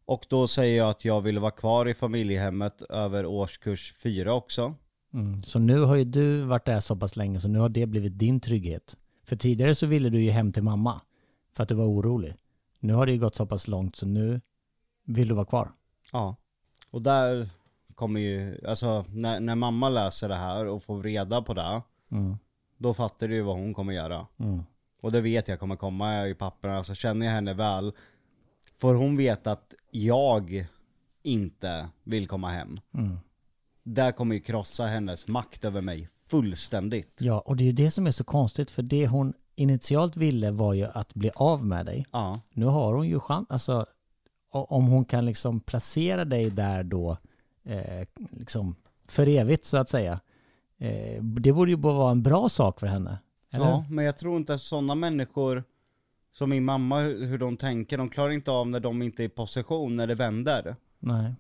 [0.06, 4.76] Och då säger jag att jag vill vara kvar i familjehemmet över årskurs fyra också.
[5.14, 5.44] Mm.
[5.44, 8.20] Så nu har ju du varit där så pass länge så nu har det blivit
[8.20, 8.98] din trygghet.
[9.24, 11.02] För tidigare så ville du ju hem till mamma
[11.56, 12.36] för att du var orolig.
[12.80, 14.42] Nu har det ju gått så pass långt så nu
[15.06, 15.72] vill du vara kvar.
[16.12, 16.36] Ja.
[16.92, 17.50] Och där
[18.00, 21.82] kommer ju, alltså när, när mamma läser det här och får reda på det,
[22.12, 22.38] Mm.
[22.78, 24.28] då fattar du ju vad hon kommer göra.
[24.40, 24.64] Mm.
[25.02, 27.92] Och det vet jag kommer komma i papperna, så känner jag henne väl.
[28.76, 30.66] Får hon veta att jag
[31.24, 33.18] inte vill komma hem, Mm.
[33.84, 37.18] där kommer ju krossa hennes makt över mig fullständigt.
[37.22, 40.52] Ja, och det är ju det som är så konstigt för det hon initialt ville
[40.52, 42.06] var ju att bli av med dig.
[42.12, 43.86] Ja, Nu har hon ju chans, alltså
[44.52, 47.18] om hon kan liksom placera dig där då,
[47.70, 48.76] eh, liksom
[49.08, 50.20] för evigt så att säga.
[50.80, 53.20] Eh, det borde ju bara vara en bra sak för henne.
[53.54, 53.66] Eller?
[53.66, 55.64] ja men jag tror inte att sådana människor
[56.32, 59.30] som min mamma, hur de tänker, de klarar inte av när de inte är i
[59.30, 60.76] position, när det vänder.
[61.00, 61.34] Nej.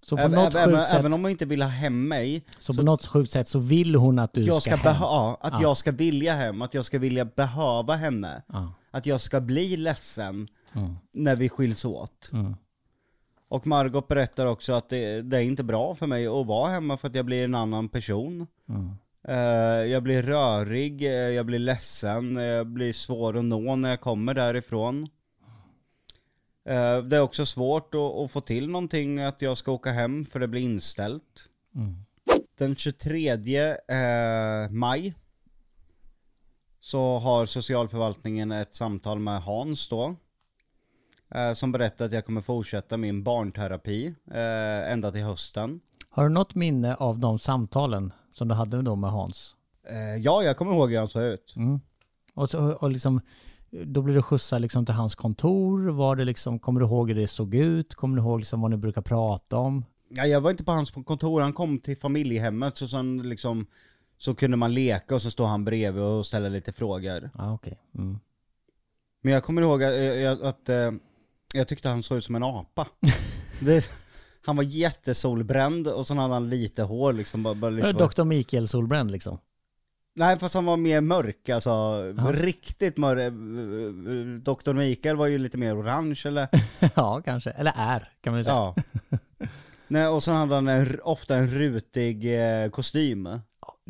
[0.00, 2.44] Så på, Även, något även, sjukt sätt, även om man inte vill ha hem mig,
[2.58, 4.96] så på så- något sjukt sätt så vill hon att du ska, ska, hem.
[5.00, 5.62] ja, att Ja.
[5.62, 8.42] jag ska vilja hem, att jag ska vilja behöva henne.
[8.46, 8.72] Ja.
[8.90, 10.94] Att jag ska bli ledsen Mm.
[11.12, 12.30] när vi skiljs åt.
[12.32, 12.56] Mm.
[13.48, 16.96] Och Margot berättar också att det, det är inte bra för mig att vara hemma
[16.96, 18.46] för att jag blir en annan person.
[18.68, 18.90] Mm.
[19.28, 24.00] Eh, jag blir rörig, eh, jag blir ledsen, jag blir svår att nå när jag
[24.00, 25.08] kommer därifrån.
[26.68, 30.24] Eh, det är också svårt att, att få till någonting att jag ska åka hem
[30.24, 31.48] för det blir inställt.
[31.74, 32.04] Mm.
[32.58, 35.14] Den 23 eh, maj
[36.80, 40.16] så har socialförvaltningen ett samtal med Hans då.
[41.30, 45.80] Eh, som berättar att jag kommer fortsätta min barnterapi eh, ända till hösten.
[46.10, 49.56] Har du något minne av de samtalen som du hade då med Hans?
[49.88, 51.54] Eh, ja, jag kommer ihåg hur han såg ut.
[51.56, 51.80] Mm.
[52.34, 53.20] Och, så, och liksom,
[53.70, 55.90] då blev du skjutsad liksom till hans kontor.
[55.90, 57.94] Var det liksom, kommer du ihåg hur det såg ut?
[57.94, 59.84] Kommer du ihåg liksom vad ni brukar prata om?
[60.08, 63.66] Ja, jag var inte på hans kontor, han kom till familjehemmet så sen liksom
[64.18, 67.30] så kunde man leka och så står han bredvid och ställer lite frågor.
[67.38, 67.78] Ja, okej.
[67.94, 68.18] Mm.
[69.20, 69.94] Men jag kommer ihåg att,
[70.26, 70.68] att, att
[71.54, 72.86] jag tyckte han såg ut som en apa.
[73.60, 73.90] det,
[74.44, 77.42] han var jättesolbränd och sen hade han lite hår liksom.
[77.42, 78.24] Bara, bara lite Dr.
[78.24, 79.38] Mikael Solbränd liksom.
[80.14, 83.32] Nej fast han var mer mörk alltså, riktigt mörk.
[84.42, 84.72] Dr.
[84.72, 86.48] Mikael var ju lite mer orange eller?
[86.94, 87.50] ja, kanske.
[87.50, 88.54] Eller är, kan man ju säga.
[88.56, 88.74] Ja.
[89.88, 93.28] Nej, och sen hade han en, ofta en rutig eh, kostym.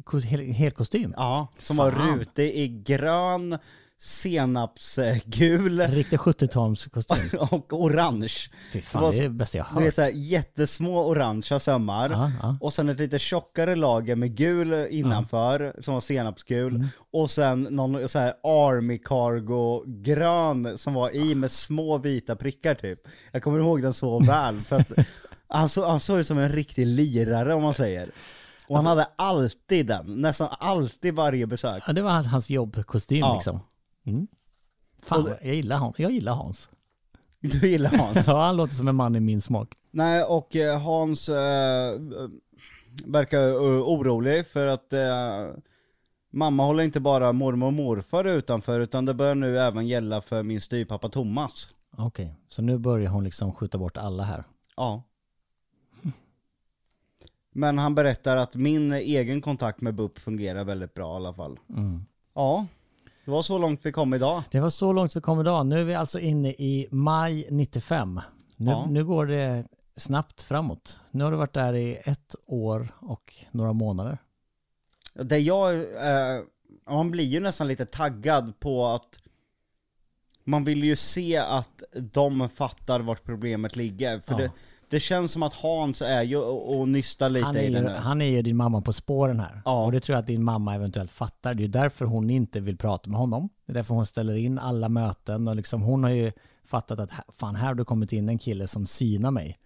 [0.05, 1.15] Kos- Hel, hel kostym.
[1.17, 1.87] Ja, som Fan.
[1.87, 3.59] var rutig i grön,
[3.99, 7.36] senapsgul Riktig 70-talskostym.
[7.51, 8.32] och orange.
[8.72, 9.94] Fy fan, Det var det så- är det bästa jag har Du vet hört.
[9.94, 12.11] såhär jättesmå orangea sömmar.
[12.11, 12.59] Ja, ja.
[12.61, 16.74] Och sen ett lite tjockare lager med gul innanför, som var senapsgul.
[16.74, 16.88] Mm.
[17.12, 22.74] Och sen någon så här army cargo grön som var i med små vita prickar
[22.74, 23.01] typ.
[23.32, 24.92] Jag kommer ihåg den så väl, för att
[25.49, 28.11] han, så, han såg ut som en riktig lirare om man säger.
[28.68, 31.82] Och han hade alltid den, nästan alltid varje besök.
[31.86, 33.34] Ja, det var hans jobbkostym Ja.
[33.34, 33.61] liksom.
[34.09, 34.27] Mm.
[35.03, 35.95] Fan, det- jag, gillar Hans.
[35.99, 36.71] jag gillar Hans.
[37.41, 38.27] Du gillar Hans?
[38.27, 39.75] Ja, han låter som en man i min smak.
[39.91, 42.01] Nej, och eh, Hans eh,
[43.07, 45.01] verkar eh, orolig för att eh,
[46.31, 50.43] mamma håller inte bara mormor och morfar utanför utan det bör nu även gälla för
[50.43, 51.69] min styvpappa Thomas.
[51.97, 54.45] Okej, så nu börjar hon liksom skjuta bort alla här.
[54.77, 55.03] Ja.
[57.53, 61.59] Men han berättar att min egen kontakt med BUP fungerar väldigt bra i alla fall.
[61.77, 62.05] Mm.
[62.35, 62.67] Ja,
[63.29, 64.43] det var så långt vi kom idag.
[64.51, 65.66] Det var så långt vi kom idag.
[65.66, 68.20] Nu är vi alltså inne i maj 95.
[68.57, 68.87] Nu, Ja.
[68.91, 69.64] nu går det
[69.97, 71.01] snabbt framåt.
[71.11, 74.18] Nu har du varit där i ett år och några månader.
[75.14, 76.41] Det jag, eh,
[76.91, 79.20] man blir ju nästan lite taggad på att
[80.45, 84.20] man vill ju se att de fattar vart problemet ligger.
[84.20, 84.39] För Ja.
[84.39, 84.51] det,
[84.91, 87.78] det känns som att Hans är ju och, och nystar lite Han i är, det
[87.78, 87.91] ju, nu.
[87.91, 89.62] han är ju din mamma på spåren här.
[89.64, 89.84] Ja.
[89.84, 91.55] Och det tror jag att din mamma eventuellt fattar.
[91.55, 93.49] Det är ju därför hon inte vill prata med honom.
[93.66, 96.32] Det är därför hon ställer in alla möten och liksom hon har ju
[96.64, 99.59] fattat att fan här har det kommit in en kille som synar mig.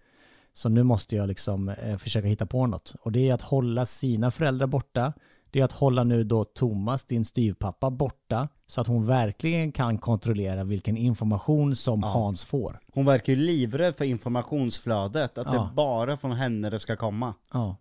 [0.53, 2.95] Så nu måste jag liksom eh, försöka hitta på något.
[3.01, 5.13] Och det är att hålla sina föräldrar borta.
[5.53, 8.47] Det är att hålla nu då Thomas, din styvpappa, borta.
[8.65, 12.79] Så att hon verkligen kan kontrollera vilken information som Hans får.
[12.93, 15.69] Hon verkar ju livrädd för informationsflödet, att det Ja.
[15.69, 17.33] är bara från henne det ska komma.
[17.53, 17.77] Ja.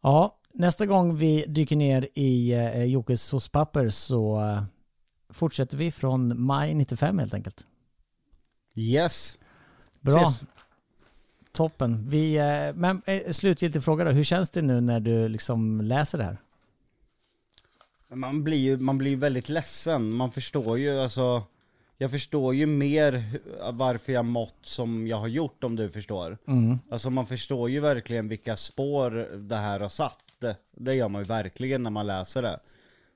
[0.00, 4.62] Ja, nästa gång vi dyker ner i eh, Jockes såspapper så eh,
[5.30, 7.66] fortsätter vi från maj 95 helt enkelt.
[8.74, 9.38] Yes.
[10.00, 10.22] Bra.
[10.22, 10.42] Ses.
[11.54, 12.08] Toppen.
[12.08, 16.18] Vi, eh, men eh, slutgiltig fråga då, hur känns det nu när du liksom läser
[16.18, 16.36] det här?
[18.08, 21.42] Man blir ju, man blir väldigt ledsen, man förstår ju alltså
[21.98, 23.24] Jag förstår ju mer
[23.72, 26.38] varför jag mått som jag har gjort om du förstår.
[26.90, 30.18] Alltså man förstår ju verkligen vilka spår det här har satt.
[30.38, 32.60] Det, det gör man ju verkligen när man läser det.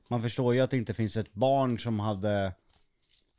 [0.08, 2.52] Man förstår ju att det inte finns ett barn som hade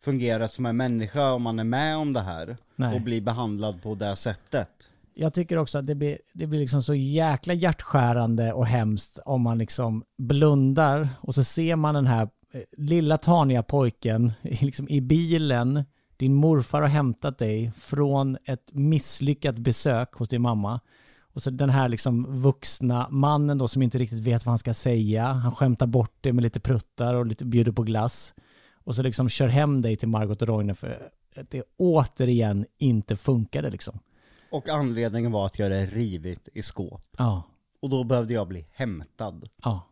[0.02, 2.96] fungerat som en människa om man är med om det här Nej.
[2.96, 4.70] Och blir behandlad på det sättet
[5.14, 9.42] Jag tycker också att det blir, det blir liksom så jäkla hjärtskärande och hemskt om
[9.42, 14.90] man liksom blundar och så ser man den här eh, lilla taniga pojken i- liksom
[14.90, 15.84] i bilen.
[16.18, 20.80] Din morfar har hämtat dig från ett misslyckat besök hos din mamma.
[21.34, 24.74] Och så den här liksom vuxna mannen då som inte riktigt vet vad han ska
[24.74, 25.26] säga.
[25.26, 28.34] Han skämtar bort det med lite pruttar och lite bjuder på glass.
[28.90, 33.16] Och så liksom kör hem dig till Margot och Roine för att det återigen inte
[33.16, 34.00] funkade liksom.
[34.52, 37.02] Och anledningen var att jag hade rivit i skåp.
[37.18, 37.44] Ja,
[37.80, 39.50] Och då behövde jag bli hämtad.
[39.64, 39.88] Ja,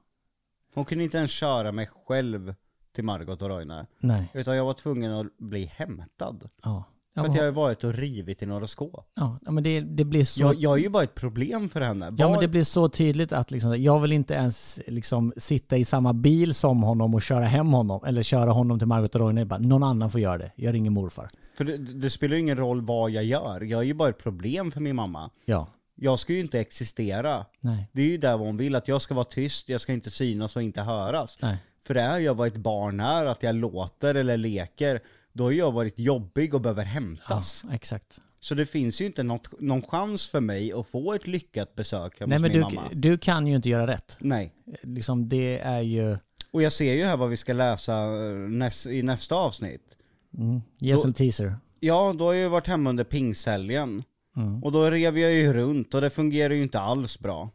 [0.73, 2.55] Hon kunde inte ens köra mig själv
[2.91, 3.85] till Margot och Roine.
[3.99, 6.49] Nej, Utan jag var tvungen att bli hämtad.
[6.63, 6.83] Ja.
[7.17, 9.81] Ja, För att jag har varit och rivit i några skåp ja, ja, men det,
[9.81, 10.41] det blir så...
[10.41, 12.89] jag, jag är ju bara ett problem för henne Ja Var- men det blir så
[12.89, 17.21] tydligt att liksom, jag vill inte ens liksom, sitta i samma bil som honom och
[17.21, 18.03] köra hem honom.
[18.05, 19.47] Eller köra honom till Margot och Roine.
[19.47, 20.51] Bara, Någon annan får göra det.
[20.55, 21.29] Jag ringer morfar.
[21.57, 24.17] För det, det spelar ju ingen roll vad jag gör Jag är ju bara ett
[24.23, 28.37] problem för min mamma Ja, Jag ska ju inte existera nej, Det är ju där
[28.37, 31.57] hon vill, att jag ska vara tyst, jag ska inte synas och inte höras nej.
[31.87, 34.99] För det är jag vad ett barn är, att jag låter eller leker
[35.37, 38.19] Då har jag varit jobbig och behöver Ja, hämtas exakt.
[38.39, 42.19] Så det finns ju inte något, någon chans för mig att få ett lyckat besök
[42.19, 42.89] hemma Nej hos men min du, mamma.
[42.93, 44.17] du kan ju inte göra rätt.
[44.19, 44.53] Nej.
[44.83, 46.17] Liksom, det är ju...
[46.51, 49.97] Och jag ser ju här vad vi ska läsa eh, näs, i nästa avsnitt.
[50.37, 51.55] Mm, ge oss en teaser.
[51.79, 54.03] Ja, då har jag ju varit hemma under pingsthelgen.
[54.37, 54.63] Mm.
[54.63, 57.49] Och då rev jag ju runt och det fungerar ju inte alls bra.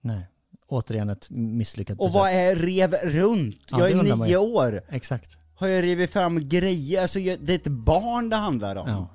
[0.00, 0.26] Nej.
[0.66, 2.14] Återigen ett misslyckat Och besök.
[2.20, 3.60] vad är rev runt?
[3.70, 4.80] Ja, jag är nio år.
[4.88, 5.38] Exakt.
[5.58, 7.02] Har jag rivit fram grejer?
[7.02, 8.88] Alltså jag, det är ett barn det handlar om.
[8.88, 9.08] Ja.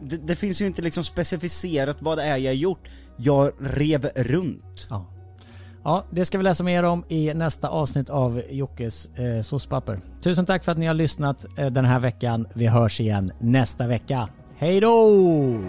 [0.00, 2.88] Det, det finns ju inte liksom specificerat vad det är jag gjort.
[3.16, 4.86] Jag rev runt.
[4.90, 5.06] Ja.
[5.84, 10.00] ja, det ska vi läsa mer om i nästa avsnitt av Jockes eh, såspapper.
[10.22, 12.48] Tusen tack för att ni har lyssnat eh, den här veckan.
[12.54, 14.28] Vi hörs igen nästa vecka.
[14.56, 15.64] Hej då!